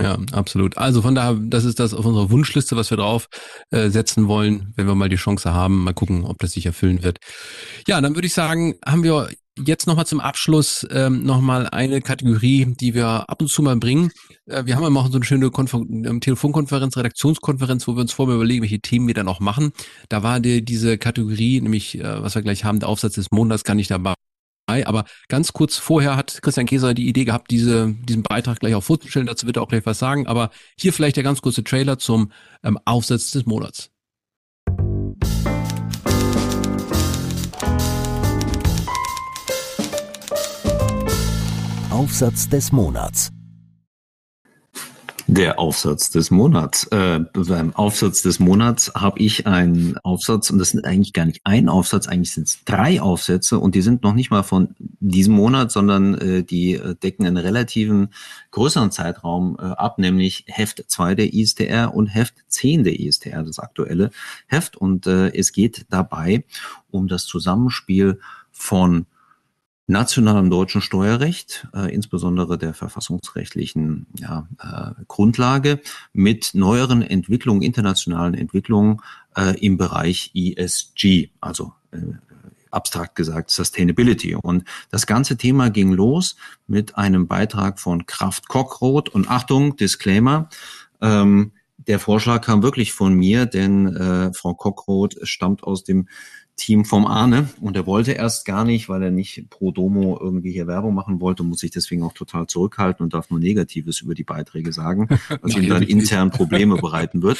Ja, 0.00 0.18
absolut. 0.32 0.78
Also 0.78 1.02
von 1.02 1.14
daher, 1.14 1.34
das 1.38 1.64
ist 1.64 1.78
das 1.78 1.92
auf 1.92 2.06
unserer 2.06 2.30
Wunschliste, 2.30 2.74
was 2.74 2.90
wir 2.90 2.96
drauf 2.96 3.28
äh, 3.70 3.90
setzen 3.90 4.28
wollen, 4.28 4.72
wenn 4.76 4.86
wir 4.86 4.94
mal 4.94 5.10
die 5.10 5.16
Chance 5.16 5.52
haben. 5.52 5.84
Mal 5.84 5.92
gucken, 5.92 6.24
ob 6.24 6.38
das 6.38 6.52
sich 6.52 6.64
erfüllen 6.64 7.02
wird. 7.02 7.18
Ja, 7.86 8.00
dann 8.00 8.14
würde 8.14 8.26
ich 8.26 8.32
sagen, 8.32 8.76
haben 8.84 9.02
wir 9.02 9.28
jetzt 9.58 9.86
nochmal 9.86 10.06
zum 10.06 10.20
Abschluss 10.20 10.86
ähm, 10.90 11.24
nochmal 11.24 11.68
eine 11.68 12.00
Kategorie, 12.00 12.74
die 12.80 12.94
wir 12.94 13.28
ab 13.28 13.40
und 13.40 13.48
zu 13.48 13.62
mal 13.62 13.76
bringen. 13.76 14.10
Äh, 14.46 14.64
wir 14.66 14.76
haben 14.76 14.84
immer 14.84 15.06
so 15.10 15.16
eine 15.16 15.24
schöne 15.24 15.50
Konfer 15.50 15.78
ähm, 15.78 16.20
Telefonkonferenz, 16.20 16.96
Redaktionskonferenz, 16.96 17.86
wo 17.86 17.94
wir 17.94 18.02
uns 18.02 18.12
vorher 18.12 18.36
überlegen, 18.36 18.62
welche 18.62 18.80
Themen 18.80 19.06
wir 19.06 19.14
dann 19.14 19.28
auch 19.28 19.40
machen. 19.40 19.72
Da 20.08 20.22
war 20.22 20.40
die, 20.40 20.64
diese 20.64 20.98
Kategorie, 20.98 21.60
nämlich 21.60 21.98
äh, 21.98 22.22
was 22.22 22.34
wir 22.34 22.42
gleich 22.42 22.64
haben, 22.64 22.80
der 22.80 22.88
Aufsatz 22.88 23.14
des 23.14 23.30
Monats, 23.30 23.64
gar 23.64 23.74
nicht 23.74 23.90
dabei. 23.90 24.14
Aber 24.66 25.04
ganz 25.28 25.52
kurz 25.52 25.76
vorher 25.78 26.16
hat 26.16 26.42
Christian 26.42 26.66
Käser 26.66 26.94
die 26.94 27.08
Idee 27.08 27.24
gehabt, 27.24 27.50
diese, 27.50 27.92
diesen 28.04 28.22
Beitrag 28.22 28.60
gleich 28.60 28.76
auch 28.76 28.84
vorzustellen. 28.84 29.26
Dazu 29.26 29.46
wird 29.46 29.56
er 29.56 29.62
auch 29.62 29.68
gleich 29.68 29.84
was 29.84 29.98
sagen. 29.98 30.28
Aber 30.28 30.50
hier 30.78 30.92
vielleicht 30.92 31.16
der 31.16 31.24
ganz 31.24 31.42
kurze 31.42 31.64
Trailer 31.64 31.98
zum 31.98 32.30
ähm, 32.62 32.78
Aufsatz 32.84 33.32
des 33.32 33.46
Monats. 33.46 33.90
Aufsatz 42.00 42.48
des 42.48 42.72
Monats. 42.72 43.30
Der 45.26 45.58
Aufsatz 45.58 46.10
des 46.10 46.30
Monats. 46.30 46.84
Äh, 46.84 47.20
beim 47.34 47.74
Aufsatz 47.74 48.22
des 48.22 48.40
Monats 48.40 48.90
habe 48.94 49.20
ich 49.20 49.46
einen 49.46 49.98
Aufsatz, 49.98 50.48
und 50.48 50.58
das 50.58 50.70
sind 50.70 50.86
eigentlich 50.86 51.12
gar 51.12 51.26
nicht 51.26 51.42
ein 51.44 51.68
Aufsatz, 51.68 52.08
eigentlich 52.08 52.32
sind 52.32 52.48
es 52.48 52.64
drei 52.64 53.02
Aufsätze 53.02 53.58
und 53.58 53.74
die 53.74 53.82
sind 53.82 54.02
noch 54.02 54.14
nicht 54.14 54.30
mal 54.30 54.44
von 54.44 54.74
diesem 54.78 55.34
Monat, 55.34 55.72
sondern 55.72 56.14
äh, 56.14 56.42
die 56.42 56.72
äh, 56.72 56.94
decken 56.94 57.26
einen 57.26 57.36
relativen 57.36 58.14
größeren 58.50 58.90
Zeitraum 58.90 59.58
äh, 59.60 59.64
ab, 59.64 59.98
nämlich 59.98 60.46
Heft 60.46 60.82
2 60.88 61.14
der 61.14 61.34
ISTR 61.34 61.94
und 61.94 62.06
Heft 62.06 62.36
10 62.48 62.84
der 62.84 62.98
ISTR, 62.98 63.42
das 63.42 63.58
aktuelle 63.58 64.10
Heft. 64.46 64.74
Und 64.74 65.06
äh, 65.06 65.34
es 65.34 65.52
geht 65.52 65.84
dabei 65.90 66.44
um 66.90 67.08
das 67.08 67.26
Zusammenspiel 67.26 68.20
von 68.52 69.04
nationalem 69.90 70.50
deutschen 70.50 70.80
Steuerrecht, 70.80 71.66
äh, 71.74 71.92
insbesondere 71.92 72.56
der 72.56 72.74
verfassungsrechtlichen 72.74 74.06
ja, 74.18 74.48
äh, 74.58 75.02
Grundlage, 75.08 75.80
mit 76.12 76.50
neueren 76.54 77.02
Entwicklungen, 77.02 77.62
internationalen 77.62 78.34
Entwicklungen 78.34 79.00
äh, 79.36 79.58
im 79.64 79.76
Bereich 79.76 80.30
ESG, 80.34 81.30
also 81.40 81.74
äh, 81.92 81.98
abstrakt 82.70 83.16
gesagt 83.16 83.50
Sustainability. 83.50 84.36
Und 84.36 84.64
das 84.90 85.06
ganze 85.06 85.36
Thema 85.36 85.70
ging 85.70 85.92
los 85.92 86.36
mit 86.66 86.96
einem 86.96 87.26
Beitrag 87.26 87.80
von 87.80 88.06
Kraft 88.06 88.48
Cockroth 88.48 89.08
und 89.08 89.28
Achtung, 89.28 89.76
Disclaimer, 89.76 90.48
ähm, 91.00 91.52
der 91.86 91.98
Vorschlag 91.98 92.42
kam 92.42 92.62
wirklich 92.62 92.92
von 92.92 93.14
mir, 93.14 93.46
denn 93.46 93.96
äh, 93.96 94.32
Frau 94.34 94.54
Cockroth 94.54 95.16
stammt 95.22 95.64
aus 95.64 95.82
dem 95.82 96.08
Team 96.60 96.84
vom 96.84 97.06
Arne 97.06 97.48
und 97.60 97.74
er 97.74 97.86
wollte 97.86 98.12
erst 98.12 98.44
gar 98.44 98.64
nicht, 98.64 98.88
weil 98.88 99.02
er 99.02 99.10
nicht 99.10 99.48
pro 99.48 99.72
Domo 99.72 100.18
irgendwie 100.20 100.52
hier 100.52 100.66
Werbung 100.66 100.94
machen 100.94 101.20
wollte, 101.20 101.42
muss 101.42 101.60
sich 101.60 101.70
deswegen 101.70 102.02
auch 102.02 102.12
total 102.12 102.46
zurückhalten 102.46 103.02
und 103.02 103.14
darf 103.14 103.30
nur 103.30 103.40
Negatives 103.40 104.02
über 104.02 104.14
die 104.14 104.24
Beiträge 104.24 104.72
sagen, 104.72 105.08
was 105.40 105.56
ihm 105.56 105.68
dann 105.68 105.82
intern 105.82 106.30
Probleme 106.30 106.76
bereiten 106.76 107.22
wird. 107.22 107.38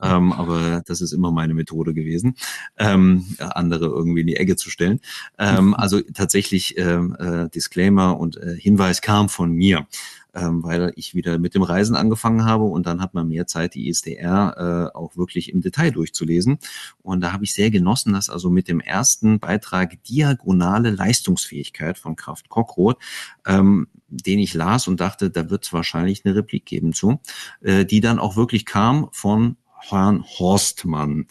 Ähm, 0.00 0.32
aber 0.32 0.82
das 0.86 1.00
ist 1.00 1.12
immer 1.12 1.32
meine 1.32 1.52
Methode 1.52 1.92
gewesen, 1.94 2.36
ähm, 2.78 3.24
andere 3.38 3.86
irgendwie 3.86 4.20
in 4.20 4.28
die 4.28 4.36
Ecke 4.36 4.54
zu 4.54 4.70
stellen. 4.70 5.00
Ähm, 5.36 5.74
also 5.74 6.00
tatsächlich 6.00 6.78
ähm, 6.78 7.16
äh, 7.18 7.48
Disclaimer 7.48 8.18
und 8.18 8.36
äh, 8.36 8.56
Hinweis 8.56 9.02
kam 9.02 9.28
von 9.28 9.52
mir 9.52 9.86
ähm, 10.34 10.62
weil 10.62 10.92
ich 10.96 11.14
wieder 11.14 11.38
mit 11.38 11.54
dem 11.54 11.62
Reisen 11.62 11.96
angefangen 11.96 12.44
habe 12.44 12.64
und 12.64 12.86
dann 12.86 13.00
hat 13.00 13.14
man 13.14 13.28
mehr 13.28 13.46
Zeit, 13.46 13.74
die 13.74 13.88
ISDR 13.88 14.90
äh, 14.92 14.96
auch 14.96 15.16
wirklich 15.16 15.52
im 15.52 15.60
Detail 15.60 15.90
durchzulesen. 15.90 16.58
Und 17.02 17.20
da 17.20 17.32
habe 17.32 17.44
ich 17.44 17.54
sehr 17.54 17.70
genossen, 17.70 18.12
dass 18.12 18.30
also 18.30 18.50
mit 18.50 18.68
dem 18.68 18.80
ersten 18.80 19.40
Beitrag 19.40 20.02
Diagonale 20.04 20.90
Leistungsfähigkeit 20.90 21.98
von 21.98 22.16
Kraft 22.16 22.48
Cockroth 22.48 22.98
ähm, 23.46 23.88
den 24.10 24.40
ich 24.40 24.54
las 24.54 24.88
und 24.88 25.00
dachte, 25.00 25.30
da 25.30 25.50
wird 25.50 25.64
es 25.64 25.72
wahrscheinlich 25.72 26.24
eine 26.24 26.34
Replik 26.34 26.66
geben 26.66 26.92
zu, 26.92 27.20
äh, 27.60 27.84
die 27.84 28.00
dann 28.00 28.18
auch 28.18 28.36
wirklich 28.36 28.66
kam 28.66 29.08
von 29.12 29.56
Horstmann 29.90 31.26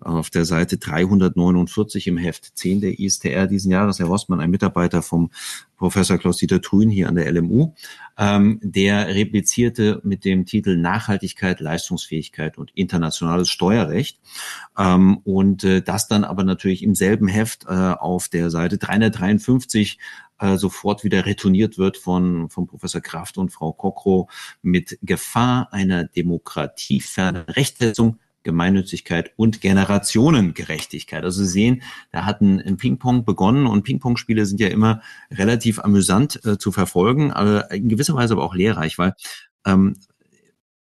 auf 0.00 0.30
der 0.30 0.44
Seite 0.44 0.78
349 0.78 2.06
im 2.06 2.16
Heft 2.16 2.56
10 2.56 2.80
der 2.80 2.98
ISTR 2.98 3.46
diesen 3.46 3.70
Jahres. 3.70 3.98
Herr 3.98 4.08
Horstmann, 4.08 4.40
ein 4.40 4.50
Mitarbeiter 4.50 5.02
vom 5.02 5.30
Professor 5.76 6.18
Klaus-Dieter 6.18 6.62
Trün 6.62 6.88
hier 6.88 7.08
an 7.08 7.14
der 7.14 7.30
LMU, 7.30 7.74
ähm, 8.16 8.60
der 8.62 9.08
replizierte 9.08 10.00
mit 10.04 10.24
dem 10.24 10.46
Titel 10.46 10.76
Nachhaltigkeit, 10.76 11.60
Leistungsfähigkeit 11.60 12.58
und 12.58 12.70
internationales 12.74 13.48
Steuerrecht. 13.48 14.18
Ähm, 14.78 15.18
und 15.24 15.64
äh, 15.64 15.82
das 15.82 16.08
dann 16.08 16.24
aber 16.24 16.44
natürlich 16.44 16.82
im 16.82 16.94
selben 16.94 17.28
Heft 17.28 17.64
äh, 17.64 17.68
auf 17.68 18.28
der 18.28 18.50
Seite 18.50 18.78
353 18.78 19.98
äh, 20.38 20.56
sofort 20.56 21.04
wieder 21.04 21.26
retourniert 21.26 21.78
wird 21.78 21.96
von, 21.96 22.48
von 22.50 22.66
Professor 22.66 23.00
Kraft 23.00 23.38
und 23.38 23.50
Frau 23.50 23.72
Kokro 23.72 24.28
mit 24.62 24.98
Gefahr 25.02 25.72
einer 25.72 26.04
demokratiefernen 26.04 27.42
Rechtsetzung 27.42 28.18
Gemeinnützigkeit 28.44 29.32
und 29.36 29.60
Generationengerechtigkeit. 29.60 31.24
Also 31.24 31.42
Sie 31.42 31.50
sehen, 31.50 31.82
da 32.12 32.24
hat 32.24 32.40
ein, 32.42 32.60
ein 32.60 32.76
Ping-Pong 32.76 33.24
begonnen 33.24 33.66
und 33.66 33.82
Ping-Pong-Spiele 33.82 34.46
sind 34.46 34.60
ja 34.60 34.68
immer 34.68 35.00
relativ 35.30 35.80
amüsant 35.80 36.44
äh, 36.44 36.58
zu 36.58 36.70
verfolgen, 36.70 37.32
aber 37.32 37.70
in 37.72 37.88
gewisser 37.88 38.14
Weise 38.14 38.34
aber 38.34 38.44
auch 38.44 38.54
lehrreich, 38.54 38.98
weil 38.98 39.14
ähm, 39.64 39.96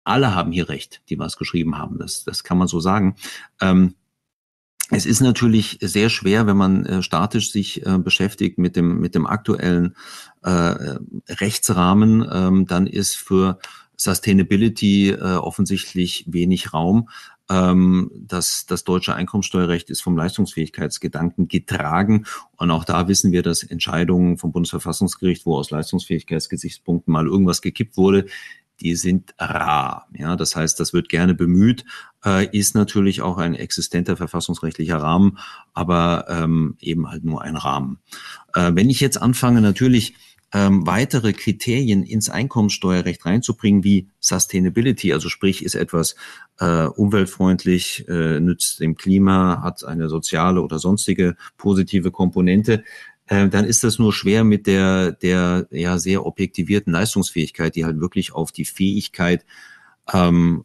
alle 0.04 0.34
haben 0.34 0.52
hier 0.52 0.70
recht, 0.70 1.02
die 1.10 1.20
was 1.20 1.36
geschrieben 1.36 1.78
haben. 1.78 1.98
Das, 1.98 2.24
das 2.24 2.44
kann 2.44 2.58
man 2.58 2.68
so 2.68 2.80
sagen. 2.80 3.16
Ähm, 3.60 3.96
es 4.90 5.06
ist 5.06 5.20
natürlich 5.20 5.80
sehr 5.82 6.10
schwer, 6.10 6.48
wenn 6.48 6.58
man 6.58 6.86
äh, 6.86 7.04
statisch 7.04 7.52
sich 7.52 7.86
äh, 7.86 7.98
beschäftigt 7.98 8.58
mit 8.58 8.76
dem, 8.76 9.00
mit 9.00 9.16
dem 9.16 9.28
aktuellen 9.28 9.96
äh, 10.44 10.96
Rechtsrahmen, 11.30 12.26
ähm, 12.32 12.66
dann 12.68 12.88
ist 12.88 13.16
für 13.16 13.60
Sustainability 13.98 15.10
äh, 15.10 15.36
offensichtlich 15.36 16.26
wenig 16.28 16.74
Raum. 16.74 17.10
Ähm, 17.50 18.12
das, 18.16 18.66
das 18.66 18.84
deutsche 18.84 19.16
Einkommensteuerrecht 19.16 19.90
ist 19.90 20.02
vom 20.02 20.16
Leistungsfähigkeitsgedanken 20.16 21.48
getragen. 21.48 22.26
Und 22.56 22.72
auch 22.72 22.86
da 22.86 23.08
wissen 23.08 23.32
wir, 23.32 23.44
dass 23.44 23.64
Entscheidungen 23.64 24.38
vom 24.38 24.52
Bundesverfassungsgericht, 24.52 25.46
wo 25.46 25.58
aus 25.58 25.72
Leistungsfähigkeitsgesichtspunkten 25.72 27.12
mal 27.12 27.26
irgendwas 27.26 27.62
gekippt 27.62 27.98
wurde, 27.98 28.26
die 28.80 28.96
sind 28.96 29.34
rar. 29.40 30.08
Ja, 30.14 30.36
das 30.36 30.56
heißt, 30.56 30.80
das 30.80 30.94
wird 30.94 31.10
gerne 31.10 31.34
bemüht, 31.34 31.84
äh, 32.26 32.48
ist 32.58 32.76
natürlich 32.76 33.22
auch 33.22 33.38
ein 33.38 33.56
existenter 33.56 34.18
verfassungsrechtlicher 34.18 34.98
Rahmen, 34.98 35.38
aber 35.74 36.26
ähm, 36.30 36.78
eben 36.80 37.10
halt 37.10 37.24
nur 37.24 37.42
ein 37.42 37.56
Rahmen. 37.56 38.00
Äh, 38.54 38.72
wenn 38.74 38.90
ich 38.90 39.00
jetzt 39.00 39.22
anfange, 39.22 39.62
natürlich 39.62 40.16
ähm, 40.54 40.88
weitere 40.88 41.34
Kriterien 41.34 42.04
ins 42.04 42.30
Einkommensteuerrecht 42.30 43.26
reinzubringen, 43.26 43.84
wie 43.84 44.08
Sustainability, 44.20 45.12
also 45.12 45.28
sprich, 45.30 45.64
ist 45.64 45.76
etwas 45.76 46.16
äh, 46.60 46.86
umweltfreundlich, 46.86 48.08
äh, 48.08 48.40
nützt 48.40 48.80
dem 48.80 48.96
Klima, 48.96 49.62
hat 49.62 49.84
eine 49.84 50.08
soziale 50.08 50.62
oder 50.62 50.80
sonstige 50.80 51.36
positive 51.58 52.12
Komponente, 52.12 52.84
äh, 53.28 53.50
dann 53.50 53.66
ist 53.66 53.84
das 53.84 54.00
nur 54.00 54.14
schwer 54.14 54.46
mit 54.46 54.68
der, 54.68 55.12
der 55.12 55.68
ja 55.70 55.98
sehr 55.98 56.26
objektivierten 56.26 56.94
Leistungsfähigkeit, 56.94 57.76
die 57.76 57.84
halt 57.84 58.00
wirklich 58.00 58.34
auf 58.34 58.54
die 58.54 58.66
Fähigkeit, 58.66 59.46
ähm, 60.14 60.64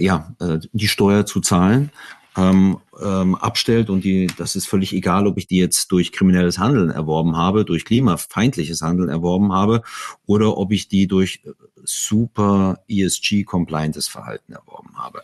ja, 0.00 0.34
äh, 0.40 0.58
die 0.72 0.88
Steuer 0.88 1.26
zu 1.26 1.40
zahlen 1.40 1.90
ähm, 2.38 2.78
ähm, 3.02 3.34
abstellt 3.34 3.90
und 3.90 4.04
die, 4.04 4.28
das 4.36 4.54
ist 4.54 4.66
völlig 4.66 4.92
egal, 4.92 5.26
ob 5.26 5.38
ich 5.38 5.48
die 5.48 5.58
jetzt 5.58 5.90
durch 5.90 6.12
kriminelles 6.12 6.58
Handeln 6.58 6.90
erworben 6.90 7.36
habe, 7.36 7.64
durch 7.64 7.84
klimafeindliches 7.84 8.80
Handeln 8.80 9.08
erworben 9.08 9.52
habe 9.52 9.82
oder 10.26 10.56
ob 10.56 10.72
ich 10.72 10.88
die 10.88 11.08
durch 11.08 11.42
super 11.84 12.78
ESG-compliantes 12.88 14.08
Verhalten 14.08 14.52
erworben 14.52 14.96
habe. 14.96 15.22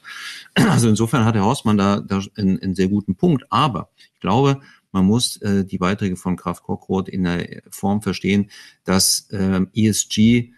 Also 0.75 0.89
insofern 0.89 1.25
hat 1.25 1.35
Herr 1.35 1.45
Horstmann 1.45 1.79
da, 1.79 2.01
da 2.01 2.21
einen, 2.37 2.61
einen 2.61 2.75
sehr 2.75 2.89
guten 2.89 3.15
Punkt. 3.15 3.45
Aber 3.51 3.91
ich 4.15 4.21
glaube, 4.21 4.61
man 4.91 5.05
muss 5.05 5.37
äh, 5.39 5.65
die 5.65 5.79
Beiträge 5.79 6.17
von 6.17 6.37
Kraft 6.37 6.63
Cockroth 6.63 7.09
in 7.09 7.25
der 7.25 7.63
Form 7.71 8.03
verstehen, 8.03 8.51
dass 8.85 9.29
äh, 9.31 9.67
ESG 9.75 10.53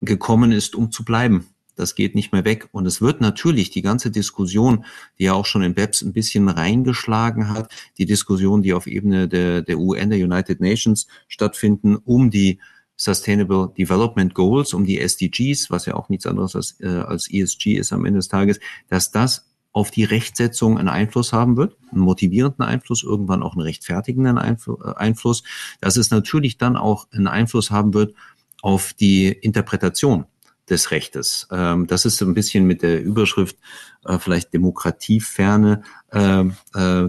gekommen 0.00 0.52
ist, 0.52 0.74
um 0.74 0.90
zu 0.90 1.04
bleiben. 1.04 1.48
Das 1.76 1.94
geht 1.94 2.14
nicht 2.14 2.32
mehr 2.32 2.44
weg. 2.44 2.68
Und 2.72 2.86
es 2.86 3.00
wird 3.00 3.20
natürlich 3.20 3.70
die 3.70 3.82
ganze 3.82 4.10
Diskussion, 4.10 4.84
die 5.18 5.24
ja 5.24 5.34
auch 5.34 5.46
schon 5.46 5.62
in 5.62 5.74
BEPS 5.74 6.02
ein 6.02 6.12
bisschen 6.12 6.48
reingeschlagen 6.48 7.50
hat, 7.50 7.70
die 7.98 8.06
Diskussion, 8.06 8.62
die 8.62 8.72
auf 8.72 8.86
Ebene 8.86 9.28
der, 9.28 9.62
der 9.62 9.78
UN, 9.78 10.10
der 10.10 10.18
United 10.18 10.60
Nations 10.60 11.06
stattfinden, 11.28 11.96
um 11.96 12.30
die 12.30 12.58
Sustainable 12.96 13.72
Development 13.76 14.34
Goals, 14.34 14.72
um 14.72 14.86
die 14.86 14.98
SDGs, 14.98 15.70
was 15.70 15.84
ja 15.84 15.94
auch 15.94 16.08
nichts 16.08 16.26
anderes 16.26 16.56
als, 16.56 16.80
äh, 16.80 16.86
als 16.86 17.30
ESG 17.30 17.74
ist 17.74 17.92
am 17.92 18.06
Ende 18.06 18.18
des 18.18 18.28
Tages, 18.28 18.58
dass 18.88 19.10
das 19.10 19.46
auf 19.72 19.90
die 19.90 20.04
Rechtsetzung 20.04 20.78
einen 20.78 20.88
Einfluss 20.88 21.34
haben 21.34 21.58
wird, 21.58 21.76
einen 21.92 22.00
motivierenden 22.00 22.64
Einfluss, 22.64 23.02
irgendwann 23.02 23.42
auch 23.42 23.52
einen 23.52 23.60
rechtfertigenden 23.60 24.38
äh, 24.38 24.94
Einfluss, 24.96 25.42
dass 25.82 25.98
es 25.98 26.10
natürlich 26.10 26.56
dann 26.56 26.78
auch 26.78 27.06
einen 27.12 27.26
Einfluss 27.26 27.70
haben 27.70 27.92
wird 27.92 28.14
auf 28.62 28.94
die 28.94 29.26
Interpretation 29.28 30.24
des 30.68 30.90
Rechtes. 30.90 31.48
Ähm, 31.50 31.86
das 31.86 32.04
ist 32.04 32.20
ein 32.22 32.34
bisschen 32.34 32.66
mit 32.66 32.82
der 32.82 33.02
Überschrift 33.02 33.56
äh, 34.04 34.18
vielleicht 34.18 34.52
Demokratieferne 34.52 35.82
äh, 36.10 36.44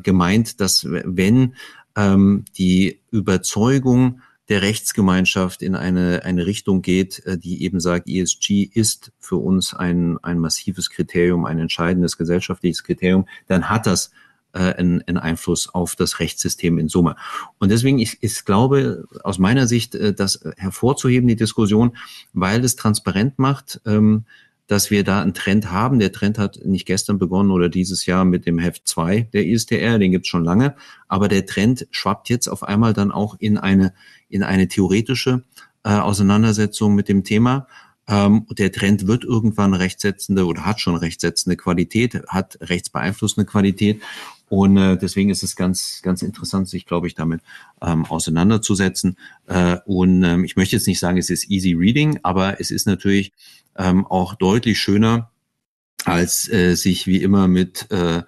gemeint, 0.01 0.59
dass 0.59 0.85
wenn 0.85 1.55
ähm, 1.95 2.45
die 2.57 2.99
Überzeugung 3.11 4.21
der 4.49 4.61
Rechtsgemeinschaft 4.61 5.61
in 5.61 5.75
eine, 5.75 6.23
eine 6.23 6.45
Richtung 6.45 6.81
geht, 6.81 7.25
äh, 7.25 7.37
die 7.37 7.63
eben 7.63 7.79
sagt, 7.79 8.07
ESG 8.07 8.63
ist 8.63 9.11
für 9.19 9.37
uns 9.37 9.73
ein, 9.73 10.17
ein 10.21 10.39
massives 10.39 10.89
Kriterium, 10.89 11.45
ein 11.45 11.59
entscheidendes 11.59 12.17
gesellschaftliches 12.17 12.83
Kriterium, 12.83 13.27
dann 13.47 13.69
hat 13.69 13.85
das 13.85 14.11
äh, 14.57 14.73
einen, 14.73 15.03
einen 15.03 15.17
Einfluss 15.17 15.69
auf 15.69 15.95
das 15.95 16.19
Rechtssystem 16.19 16.79
in 16.79 16.87
Summe. 16.87 17.15
Und 17.59 17.69
deswegen, 17.69 17.99
ich, 17.99 18.17
ich 18.21 18.43
glaube, 18.43 19.05
aus 19.23 19.37
meiner 19.37 19.67
Sicht, 19.67 19.93
äh, 19.93 20.13
das 20.13 20.39
hervorzuheben, 20.57 21.27
die 21.27 21.35
Diskussion, 21.35 21.95
weil 22.33 22.63
es 22.63 22.75
transparent 22.75 23.37
macht, 23.37 23.79
ähm, 23.85 24.25
dass 24.65 24.91
wir 24.91 25.03
da 25.03 25.21
einen 25.21 25.33
Trend 25.33 25.71
haben. 25.71 25.99
Der 25.99 26.11
Trend 26.11 26.37
hat 26.39 26.59
nicht 26.65 26.85
gestern 26.85 27.19
begonnen 27.19 27.51
oder 27.51 27.69
dieses 27.69 28.05
Jahr 28.05 28.25
mit 28.25 28.45
dem 28.45 28.59
Heft 28.59 28.87
2 28.87 29.29
der 29.31 29.45
ISDR, 29.45 29.99
den 29.99 30.11
gibt's 30.11 30.27
schon 30.27 30.43
lange, 30.43 30.75
aber 31.07 31.27
der 31.27 31.45
Trend 31.45 31.87
schwappt 31.91 32.29
jetzt 32.29 32.47
auf 32.47 32.63
einmal 32.63 32.93
dann 32.93 33.11
auch 33.11 33.35
in 33.39 33.57
eine, 33.57 33.93
in 34.27 34.43
eine 34.43 34.67
theoretische 34.67 35.43
äh, 35.83 35.89
Auseinandersetzung 35.89 36.95
mit 36.95 37.07
dem 37.07 37.23
Thema. 37.23 37.67
Ähm, 38.09 38.45
der 38.49 38.71
Trend 38.71 39.07
wird 39.07 39.23
irgendwann 39.23 39.73
rechtssetzende 39.73 40.45
oder 40.45 40.65
hat 40.65 40.79
schon 40.79 40.95
rechtssetzende 40.95 41.57
Qualität, 41.57 42.23
hat 42.27 42.57
rechtsbeeinflussende 42.61 43.45
Qualität. 43.45 44.01
Und 44.49 44.77
äh, 44.77 44.97
deswegen 44.97 45.29
ist 45.29 45.43
es 45.43 45.55
ganz, 45.55 46.01
ganz 46.03 46.21
interessant, 46.21 46.69
sich, 46.69 46.85
glaube 46.85 47.07
ich, 47.07 47.15
damit 47.15 47.41
ähm, 47.81 48.05
auseinanderzusetzen. 48.05 49.17
Äh, 49.47 49.77
und 49.85 50.23
ähm, 50.23 50.43
ich 50.45 50.55
möchte 50.55 50.75
jetzt 50.75 50.87
nicht 50.87 50.99
sagen, 50.99 51.17
es 51.17 51.29
ist 51.29 51.49
easy 51.49 51.73
reading, 51.73 52.19
aber 52.23 52.59
es 52.59 52.71
ist 52.71 52.87
natürlich 52.87 53.33
ähm, 53.77 54.05
auch 54.05 54.35
deutlich 54.35 54.79
schöner, 54.79 55.31
als 56.05 56.49
äh, 56.49 56.75
sich 56.75 57.07
wie 57.07 57.21
immer 57.21 57.47
mit 57.47 57.91
äh, 57.91 58.23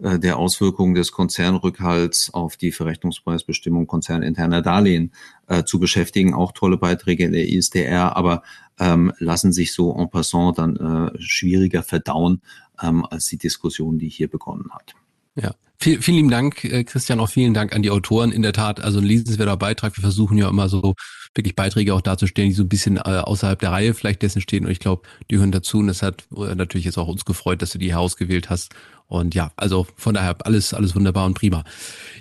äh, 0.00 0.18
der 0.18 0.38
Auswirkungen 0.38 0.94
des 0.94 1.12
Konzernrückhalts 1.12 2.32
auf 2.32 2.56
die 2.56 2.72
Verrechnungspreisbestimmung 2.72 3.86
konzerninterner 3.86 4.62
Darlehen 4.62 5.12
äh, 5.48 5.64
zu 5.64 5.78
beschäftigen. 5.78 6.34
Auch 6.34 6.52
tolle 6.52 6.78
Beiträge 6.78 7.24
in 7.24 7.32
der 7.32 7.48
ISDR, 7.48 8.16
aber 8.16 8.42
ähm, 8.78 9.12
lassen 9.18 9.52
sich 9.52 9.74
so 9.74 9.94
en 9.94 10.08
passant 10.08 10.58
dann 10.58 10.76
äh, 10.76 11.20
schwieriger 11.20 11.82
verdauen 11.82 12.42
ähm, 12.80 13.04
als 13.04 13.26
die 13.26 13.38
Diskussion, 13.38 13.98
die 13.98 14.08
hier 14.08 14.28
begonnen 14.28 14.70
hat. 14.70 14.94
Ja, 15.40 15.54
Viel, 15.80 16.02
vielen 16.02 16.16
lieben 16.16 16.30
Dank, 16.30 16.64
äh, 16.64 16.82
Christian, 16.82 17.20
auch 17.20 17.28
vielen 17.28 17.54
Dank 17.54 17.74
an 17.74 17.82
die 17.82 17.90
Autoren. 17.90 18.32
In 18.32 18.42
der 18.42 18.52
Tat, 18.52 18.80
also 18.80 18.98
ein 18.98 19.04
lesenswerter 19.04 19.56
Beitrag. 19.56 19.96
Wir 19.96 20.02
versuchen 20.02 20.36
ja 20.36 20.48
immer 20.48 20.68
so 20.68 20.94
wirklich 21.34 21.54
Beiträge 21.54 21.94
auch 21.94 22.00
darzustellen, 22.00 22.50
die 22.50 22.54
so 22.54 22.64
ein 22.64 22.68
bisschen 22.68 22.96
äh, 22.96 23.00
außerhalb 23.00 23.60
der 23.60 23.70
Reihe 23.70 23.94
vielleicht 23.94 24.22
dessen 24.22 24.40
stehen. 24.40 24.64
Und 24.64 24.72
ich 24.72 24.80
glaube, 24.80 25.02
die 25.30 25.38
hören 25.38 25.52
dazu. 25.52 25.78
Und 25.78 25.86
das 25.86 26.02
hat 26.02 26.24
äh, 26.36 26.54
natürlich 26.56 26.84
jetzt 26.84 26.98
auch 26.98 27.06
uns 27.06 27.24
gefreut, 27.24 27.62
dass 27.62 27.70
du 27.70 27.78
die 27.78 27.92
herausgewählt 27.92 28.50
hast. 28.50 28.74
Und 29.06 29.34
ja, 29.36 29.52
also 29.56 29.86
von 29.96 30.14
daher 30.14 30.36
alles, 30.44 30.74
alles 30.74 30.96
wunderbar 30.96 31.26
und 31.26 31.34
prima. 31.34 31.62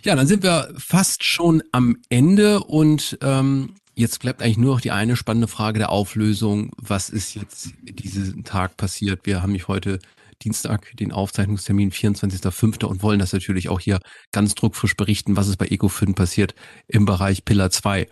Ja, 0.03 0.15
dann 0.15 0.27
sind 0.27 0.43
wir 0.43 0.71
fast 0.77 1.23
schon 1.23 1.63
am 1.71 1.97
Ende 2.09 2.59
und 2.61 3.17
ähm, 3.21 3.73
Jetzt 3.97 4.19
bleibt 4.19 4.43
eigentlich 4.43 4.59
nur 4.59 4.75
noch 4.75 4.81
die 4.81 4.91
eine 4.91 5.15
spannende 5.15 5.47
Frage 5.47 5.79
der 5.79 5.89
Auflösung. 5.89 6.69
Was 6.77 7.09
ist 7.09 7.33
jetzt 7.33 7.71
diesen 7.81 8.43
Tag 8.43 8.77
passiert? 8.77 9.21
Wir 9.23 9.41
haben 9.41 9.53
mich 9.53 9.67
heute 9.67 9.97
Dienstag 10.43 10.95
den 10.97 11.11
Aufzeichnungstermin 11.11 11.91
24.05. 11.91 12.85
und 12.85 13.03
wollen 13.03 13.19
das 13.19 13.33
natürlich 13.33 13.69
auch 13.69 13.79
hier 13.79 13.99
ganz 14.31 14.55
druckfrisch 14.55 14.95
berichten, 14.95 15.35
was 15.35 15.47
ist 15.47 15.57
bei 15.57 15.67
Ecofin 15.67 16.15
passiert 16.15 16.55
im 16.87 17.05
Bereich 17.05 17.45
Pillar 17.45 17.69
2. 17.69 18.07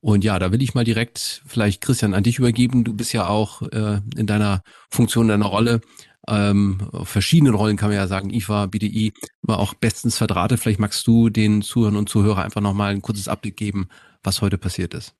Und 0.00 0.24
ja, 0.24 0.38
da 0.38 0.50
will 0.50 0.62
ich 0.62 0.74
mal 0.74 0.84
direkt 0.84 1.42
vielleicht 1.46 1.82
Christian 1.82 2.14
an 2.14 2.22
dich 2.22 2.38
übergeben. 2.38 2.84
Du 2.84 2.94
bist 2.94 3.12
ja 3.12 3.28
auch 3.28 3.62
äh, 3.62 4.00
in 4.16 4.26
deiner 4.26 4.62
Funktion, 4.90 5.28
deiner 5.28 5.46
Rolle, 5.46 5.80
ähm, 6.28 6.78
verschiedenen 7.04 7.54
Rollen 7.54 7.76
kann 7.76 7.88
man 7.88 7.96
ja 7.96 8.06
sagen, 8.06 8.30
IFA, 8.30 8.66
BDI, 8.66 9.12
war 9.42 9.58
auch 9.58 9.74
bestens 9.74 10.18
verdrahtet. 10.18 10.60
Vielleicht 10.60 10.78
magst 10.78 11.06
du 11.06 11.28
den 11.30 11.62
Zuhörern 11.62 11.96
und 11.96 12.08
Zuhörer 12.08 12.44
einfach 12.44 12.60
nochmal 12.60 12.92
ein 12.92 13.02
kurzes 13.02 13.28
Update 13.28 13.56
geben, 13.56 13.88
was 14.22 14.42
heute 14.42 14.58
passiert 14.58 14.94
ist. 14.94 15.14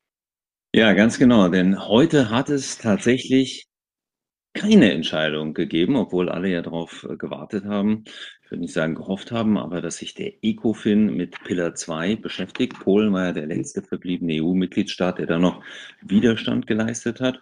Ja, 0.73 0.92
ganz 0.92 1.18
genau, 1.18 1.49
denn 1.49 1.81
heute 1.88 2.31
hat 2.31 2.49
es 2.49 2.79
tatsächlich 2.79 3.66
keine 4.55 4.93
Entscheidung 4.93 5.55
gegeben, 5.55 5.97
obwohl 5.97 6.29
alle 6.29 6.49
ja 6.49 6.63
darauf 6.63 7.07
äh, 7.09 7.17
gewartet 7.17 7.65
haben. 7.65 8.05
Ich 8.45 8.51
würde 8.51 8.63
nicht 8.63 8.75
sagen 8.75 8.97
gehofft 8.97 9.31
haben, 9.31 9.57
aber 9.57 9.81
dass 9.81 9.99
sich 9.99 10.15
der 10.15 10.33
ECOFIN 10.43 11.17
mit 11.17 11.43
Pillar 11.45 11.75
2 11.75 12.17
beschäftigt. 12.17 12.79
Polen 12.81 13.13
war 13.13 13.27
ja 13.27 13.33
der 13.33 13.47
letzte 13.47 13.83
verbliebene 13.83 14.43
EU-Mitgliedstaat, 14.43 15.19
der 15.19 15.27
da 15.27 15.39
noch 15.39 15.63
Widerstand 16.03 16.67
geleistet 16.67 17.21
hat. 17.21 17.41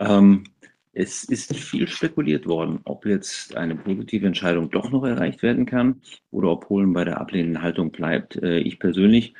Ähm, 0.00 0.44
es 0.92 1.22
ist 1.24 1.54
viel 1.54 1.86
spekuliert 1.86 2.46
worden, 2.46 2.80
ob 2.84 3.06
jetzt 3.06 3.56
eine 3.56 3.76
positive 3.76 4.26
Entscheidung 4.26 4.70
doch 4.70 4.90
noch 4.90 5.04
erreicht 5.04 5.42
werden 5.42 5.66
kann 5.66 6.02
oder 6.32 6.48
ob 6.48 6.66
Polen 6.66 6.92
bei 6.92 7.04
der 7.04 7.20
ablehnenden 7.20 7.62
Haltung 7.62 7.92
bleibt. 7.92 8.36
Äh, 8.36 8.58
ich 8.58 8.80
persönlich 8.80 9.34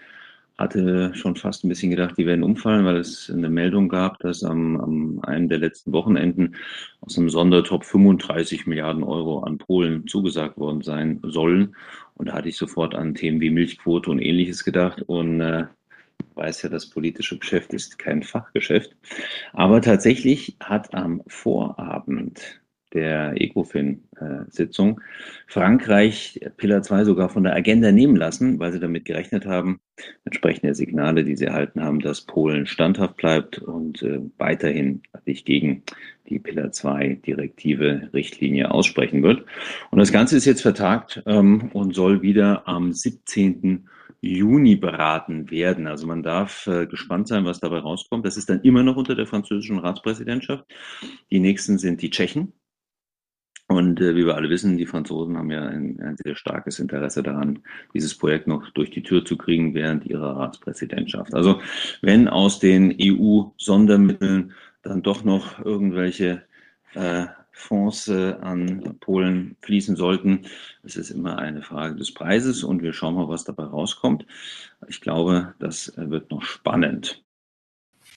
hatte 0.61 1.13
schon 1.15 1.37
fast 1.37 1.65
ein 1.65 1.71
bisschen 1.71 1.91
gedacht, 1.91 2.19
die 2.19 2.27
werden 2.27 2.45
umfallen, 2.45 2.85
weil 2.85 2.99
es 2.99 3.31
eine 3.31 3.49
Meldung 3.49 3.89
gab, 3.89 4.19
dass 4.19 4.45
am, 4.45 4.79
am 4.79 5.21
einem 5.23 5.49
der 5.49 5.59
letzten 5.59 5.93
Wochenenden 5.93 6.55
aus 7.01 7.17
einem 7.17 7.31
Sondertop 7.31 7.85
35 7.85 8.67
Milliarden 8.67 9.03
Euro 9.03 9.41
an 9.41 9.57
Polen 9.57 10.07
zugesagt 10.07 10.59
worden 10.59 10.83
sein 10.83 11.19
sollen. 11.23 11.75
Und 12.15 12.29
da 12.29 12.35
hatte 12.35 12.51
ich 12.51 12.59
sofort 12.59 12.95
an 12.95 13.15
Themen 13.15 13.41
wie 13.41 13.49
Milchquote 13.49 14.11
und 14.11 14.21
ähnliches 14.21 14.63
gedacht 14.63 15.01
und 15.01 15.41
äh, 15.41 15.65
weiß 16.35 16.61
ja, 16.63 16.69
das 16.69 16.91
politische 16.91 17.39
Geschäft 17.39 17.73
ist 17.73 17.99
kein 17.99 18.23
Fachgeschäft. 18.23 18.95
Aber 19.55 19.81
tatsächlich 19.81 20.57
hat 20.61 20.95
am 20.95 21.23
Vorabend 21.27 22.61
der 22.93 23.41
ECOFIN-Sitzung 23.41 25.01
Frankreich 25.47 26.41
Pillar 26.57 26.83
2 26.83 27.05
sogar 27.05 27.29
von 27.29 27.45
der 27.45 27.55
Agenda 27.55 27.93
nehmen 27.93 28.17
lassen, 28.17 28.59
weil 28.59 28.73
sie 28.73 28.81
damit 28.81 29.05
gerechnet 29.05 29.47
haben, 29.47 29.81
entsprechend 30.25 30.65
der 30.65 30.75
Signale, 30.75 31.25
die 31.25 31.37
sie 31.37 31.47
erhalten 31.47 31.83
haben, 31.83 32.01
dass 32.01 32.23
Polen 32.23 32.67
standhaft 32.67 33.17
bleibt 33.17 33.59
und 33.59 34.03
äh, 34.03 34.21
weiterhin 34.39 35.03
sich 35.25 35.45
gegen 35.45 35.83
die 36.29 36.39
Pillar 36.39 36.73
2 36.73 37.21
Direktive 37.27 38.11
Richtlinie 38.13 38.71
aussprechen 38.71 39.23
wird. 39.23 39.45
Und 39.91 39.99
das 39.99 40.13
Ganze 40.13 40.37
ist 40.37 40.45
jetzt 40.45 40.63
vertagt 40.63 41.23
ähm, 41.27 41.71
und 41.73 41.95
soll 41.95 42.23
wieder 42.23 42.67
am 42.69 42.93
17. 42.93 43.89
Juni 44.23 44.77
beraten 44.77 45.51
werden. 45.51 45.87
Also 45.87 46.07
man 46.07 46.23
darf 46.23 46.67
äh, 46.67 46.87
gespannt 46.87 47.29
sein, 47.29 47.45
was 47.45 47.61
dabei 47.61 47.79
rauskommt. 47.79 48.27
Das 48.27 48.37
ist 48.37 48.51
dann 48.51 48.61
immer 48.63 48.83
noch 48.83 48.97
unter 48.97 49.15
der 49.15 49.27
französischen 49.27 49.79
Ratspräsidentschaft. 49.79 50.65
Die 51.31 51.41
nächsten 51.41 51.79
sind 51.79 52.03
die 52.03 52.11
Tschechen. 52.11 52.53
Und 53.71 54.01
äh, 54.01 54.17
wie 54.17 54.27
wir 54.27 54.35
alle 54.35 54.51
wissen, 54.51 54.77
die 54.79 54.87
Franzosen 54.87 55.39
haben 55.39 55.53
ja 55.53 55.65
ein, 55.65 56.01
ein, 56.01 56.17
sehr 56.17 56.35
starkes 56.35 56.81
Interesse 56.81 57.23
daran, 57.23 57.61
dieses 57.95 58.19
Projekt 58.19 58.49
noch 58.49 58.69
durch 58.71 58.91
die 58.91 59.05
Tür 59.05 59.25
zu 59.25 59.37
kriegen 59.37 59.75
während 59.75 60.05
ihrer 60.07 60.37
Ratspräsidentschaft. 60.37 61.33
Also 61.35 61.61
wenn 62.03 62.27
aus 62.27 62.59
den 62.59 62.93
EU-Sondermitteln 63.01 64.55
dann 64.83 65.03
doch 65.03 65.23
noch 65.23 65.65
irgendwelche 65.65 66.43
äh, 66.95 67.27
Fonds 67.53 68.09
äh, 68.09 68.35
an 68.41 68.97
Polen 68.99 69.57
fließen 69.61 69.95
sollten, 69.95 70.47
es 70.83 70.97
ist 70.97 71.11
immer 71.11 71.39
eine 71.39 71.63
Frage 71.63 71.95
des 71.95 72.13
Preises 72.13 72.65
und 72.65 72.83
wir 72.83 72.93
schauen 72.93 73.15
mal, 73.15 73.29
was 73.29 73.45
dabei 73.45 73.63
rauskommt. 73.63 74.27
Ich 74.89 75.01
glaube, 75.01 75.55
das 75.61 75.97
äh, 75.97 76.11
wird 76.11 76.33
noch 76.33 76.43
spannend. 76.43 77.23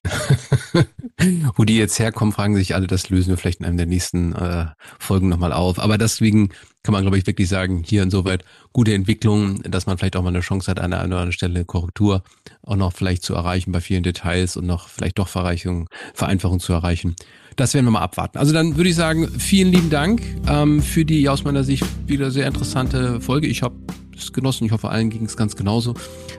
Wo 1.56 1.64
die 1.64 1.78
jetzt 1.78 2.00
herkommen, 2.00 2.34
fragen 2.34 2.56
sich 2.56 2.76
alle, 2.76 2.88
das 2.88 3.10
lösen 3.10 3.30
wir 3.30 3.38
vielleicht 3.38 3.60
in 3.60 3.66
einem 3.66 3.78
der 3.78 3.86
nächsten 3.86 4.34
äh, 4.34 4.66
Folgen 5.00 5.30
nochmal 5.30 5.54
auf. 5.54 5.80
Aber 5.80 5.98
deswegen 5.98 6.50
kann 6.84 6.94
man, 6.94 7.02
glaube 7.02 7.18
ich, 7.18 7.26
wirklich 7.26 7.48
sagen, 7.48 7.84
hier 7.86 8.04
insoweit 8.04 8.44
gute 8.74 8.94
Entwicklung, 8.94 9.62
dass 9.64 9.86
man 9.86 9.98
vielleicht 9.98 10.16
auch 10.16 10.24
mal 10.24 10.30
eine 10.30 10.42
Chance 10.42 10.70
hat, 10.70 10.80
an 10.80 10.94
einer 10.94 11.02
anderen 11.02 11.32
Stelle 11.32 11.64
Korrektur 11.66 12.24
auch 12.64 12.76
noch 12.76 12.94
vielleicht 12.94 13.24
zu 13.24 13.36
erreichen 13.36 13.72
bei 13.72 13.82
vielen 13.82 14.04
Details 14.04 14.58
und 14.58 14.66
noch 14.66 14.90
vielleicht 14.90 15.20
doch 15.20 15.28
Verreichung, 15.28 15.90
Vereinfachung 16.14 16.60
zu 16.60 16.74
erreichen. 16.74 17.16
Das 17.56 17.74
werden 17.74 17.86
wir 17.86 17.92
mal 17.92 18.02
abwarten. 18.02 18.38
Also 18.38 18.52
dann 18.52 18.78
würde 18.78 18.90
ich 18.90 18.96
sagen, 18.96 19.28
vielen 19.40 19.72
lieben 19.72 19.90
Dank 19.90 20.22
ähm, 20.48 20.82
für 20.82 21.06
die 21.06 21.30
aus 21.30 21.44
meiner 21.44 21.64
Sicht 21.64 21.86
wieder 22.08 22.32
sehr 22.32 22.48
interessante 22.48 23.22
Folge. 23.22 23.48
Ich 23.48 23.62
habe 23.62 23.76
es 24.18 24.34
genossen. 24.34 24.66
Ich 24.66 24.72
hoffe, 24.72 24.90
allen 24.90 25.10
ging 25.10 25.26
es 25.26 25.38
ganz 25.38 25.56
genauso. 25.56 25.94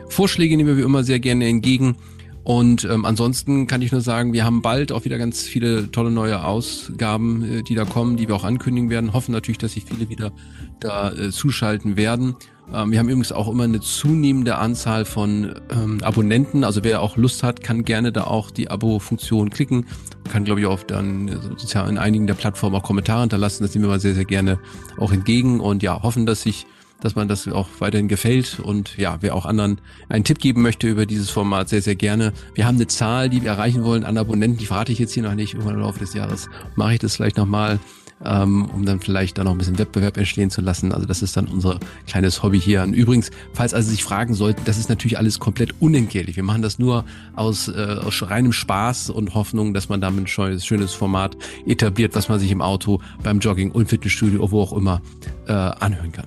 Vorschläge 0.08 0.56
nehmen 0.56 0.68
wir 0.68 0.76
wie 0.76 0.82
immer 0.82 1.04
sehr 1.04 1.20
gerne 1.20 1.46
entgegen. 1.46 1.96
Und 2.44 2.84
ähm, 2.84 3.06
ansonsten 3.06 3.66
kann 3.66 3.80
ich 3.80 3.90
nur 3.90 4.02
sagen, 4.02 4.34
wir 4.34 4.44
haben 4.44 4.60
bald 4.60 4.92
auch 4.92 5.06
wieder 5.06 5.16
ganz 5.16 5.42
viele 5.42 5.90
tolle 5.90 6.10
neue 6.10 6.44
Ausgaben, 6.44 7.42
äh, 7.42 7.62
die 7.62 7.74
da 7.74 7.86
kommen, 7.86 8.18
die 8.18 8.28
wir 8.28 8.36
auch 8.36 8.44
ankündigen 8.44 8.90
werden. 8.90 9.14
Hoffen 9.14 9.32
natürlich, 9.32 9.58
dass 9.58 9.72
sich 9.72 9.84
viele 9.86 10.10
wieder 10.10 10.30
da 10.78 11.10
äh, 11.12 11.30
zuschalten 11.30 11.96
werden. 11.96 12.36
Ähm, 12.72 12.92
wir 12.92 12.98
haben 12.98 13.08
übrigens 13.08 13.32
auch 13.32 13.48
immer 13.48 13.64
eine 13.64 13.80
zunehmende 13.80 14.56
Anzahl 14.56 15.06
von 15.06 15.54
ähm, 15.70 15.98
Abonnenten. 16.02 16.64
Also 16.64 16.84
wer 16.84 17.00
auch 17.00 17.16
Lust 17.16 17.42
hat, 17.42 17.62
kann 17.62 17.84
gerne 17.84 18.12
da 18.12 18.24
auch 18.24 18.50
die 18.50 18.70
Abo-Funktion 18.70 19.48
klicken. 19.48 19.86
Kann, 20.30 20.44
glaube 20.44 20.60
ich, 20.60 20.66
auch 20.66 20.82
dann 20.82 21.28
äh, 21.28 21.36
sozial 21.56 21.88
in 21.88 21.96
einigen 21.96 22.26
der 22.26 22.34
Plattformen 22.34 22.76
auch 22.76 22.82
Kommentare 22.82 23.22
hinterlassen. 23.22 23.62
Das 23.62 23.74
nehmen 23.74 23.86
wir 23.86 23.90
mal 23.90 24.00
sehr, 24.00 24.14
sehr 24.14 24.26
gerne 24.26 24.58
auch 24.98 25.12
entgegen 25.12 25.60
und 25.60 25.82
ja, 25.82 26.02
hoffen, 26.02 26.26
dass 26.26 26.42
sich 26.42 26.66
dass 27.00 27.14
man 27.14 27.28
das 27.28 27.46
auch 27.48 27.68
weiterhin 27.78 28.08
gefällt. 28.08 28.60
Und 28.60 28.96
ja, 28.96 29.18
wer 29.20 29.34
auch 29.34 29.46
anderen 29.46 29.80
einen 30.08 30.24
Tipp 30.24 30.38
geben 30.38 30.62
möchte 30.62 30.88
über 30.88 31.06
dieses 31.06 31.30
Format, 31.30 31.68
sehr, 31.68 31.82
sehr 31.82 31.96
gerne. 31.96 32.32
Wir 32.54 32.66
haben 32.66 32.76
eine 32.76 32.86
Zahl, 32.86 33.28
die 33.28 33.42
wir 33.42 33.50
erreichen 33.50 33.84
wollen 33.84 34.04
an 34.04 34.16
Abonnenten, 34.16 34.58
die 34.58 34.66
verrate 34.66 34.92
ich 34.92 34.98
jetzt 34.98 35.12
hier 35.12 35.22
noch 35.22 35.34
nicht. 35.34 35.54
Irgendwann 35.54 35.74
im 35.74 35.80
Laufe 35.80 35.98
des 35.98 36.14
Jahres 36.14 36.48
mache 36.76 36.94
ich 36.94 36.98
das 36.98 37.16
vielleicht 37.16 37.36
nochmal 37.36 37.78
ähm, 38.24 38.66
um 38.72 38.84
dann 38.84 39.00
vielleicht 39.00 39.38
da 39.38 39.44
noch 39.44 39.52
ein 39.52 39.58
bisschen 39.58 39.78
Wettbewerb 39.78 40.16
entstehen 40.16 40.50
zu 40.50 40.60
lassen. 40.60 40.92
Also 40.92 41.06
das 41.06 41.22
ist 41.22 41.36
dann 41.36 41.46
unser 41.46 41.78
kleines 42.06 42.42
Hobby 42.42 42.60
hier. 42.60 42.82
Und 42.82 42.94
übrigens, 42.94 43.30
falls 43.52 43.74
also 43.74 43.90
sich 43.90 44.04
fragen 44.04 44.34
sollten, 44.34 44.62
das 44.64 44.78
ist 44.78 44.88
natürlich 44.88 45.18
alles 45.18 45.38
komplett 45.38 45.74
unentgeltlich. 45.80 46.36
Wir 46.36 46.42
machen 46.42 46.62
das 46.62 46.78
nur 46.78 47.04
aus, 47.34 47.68
äh, 47.68 47.98
aus 48.04 48.22
reinem 48.22 48.52
Spaß 48.52 49.10
und 49.10 49.34
Hoffnung, 49.34 49.74
dass 49.74 49.88
man 49.88 50.00
damit 50.00 50.24
ein 50.24 50.26
schönes, 50.26 50.64
schönes 50.64 50.92
Format 50.92 51.36
etabliert, 51.66 52.14
was 52.14 52.28
man 52.28 52.38
sich 52.38 52.50
im 52.50 52.62
Auto, 52.62 53.00
beim 53.22 53.40
Jogging 53.40 53.70
und 53.70 53.88
Fitnessstudio, 53.88 54.50
wo 54.50 54.60
auch 54.60 54.72
immer, 54.72 55.00
äh, 55.46 55.52
anhören 55.52 56.12
kann. 56.12 56.26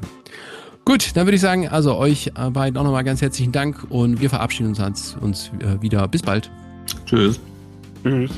Gut, 0.87 1.17
dann 1.17 1.27
würde 1.27 1.35
ich 1.35 1.41
sagen, 1.41 1.67
also 1.67 1.97
euch 1.97 2.31
beiden 2.33 2.77
auch 2.77 2.83
nochmal 2.85 3.03
ganz 3.03 3.21
herzlichen 3.21 3.51
Dank 3.51 3.85
und 3.89 4.21
wir 4.21 4.29
verabschieden 4.29 4.73
uns, 4.73 5.17
uns 5.19 5.51
äh, 5.59 5.81
wieder. 5.81 6.07
Bis 6.07 6.21
bald. 6.21 6.49
Tschüss. 7.05 7.41
Tschüss. 8.03 8.31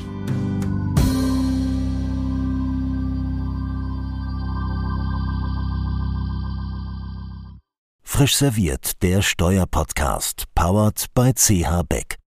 Frisch 8.02 8.34
serviert, 8.34 9.00
der 9.04 9.22
Steuerpodcast, 9.22 10.46
powered 10.56 11.06
by 11.14 11.32
CH 11.32 11.84
Beck. 11.88 12.19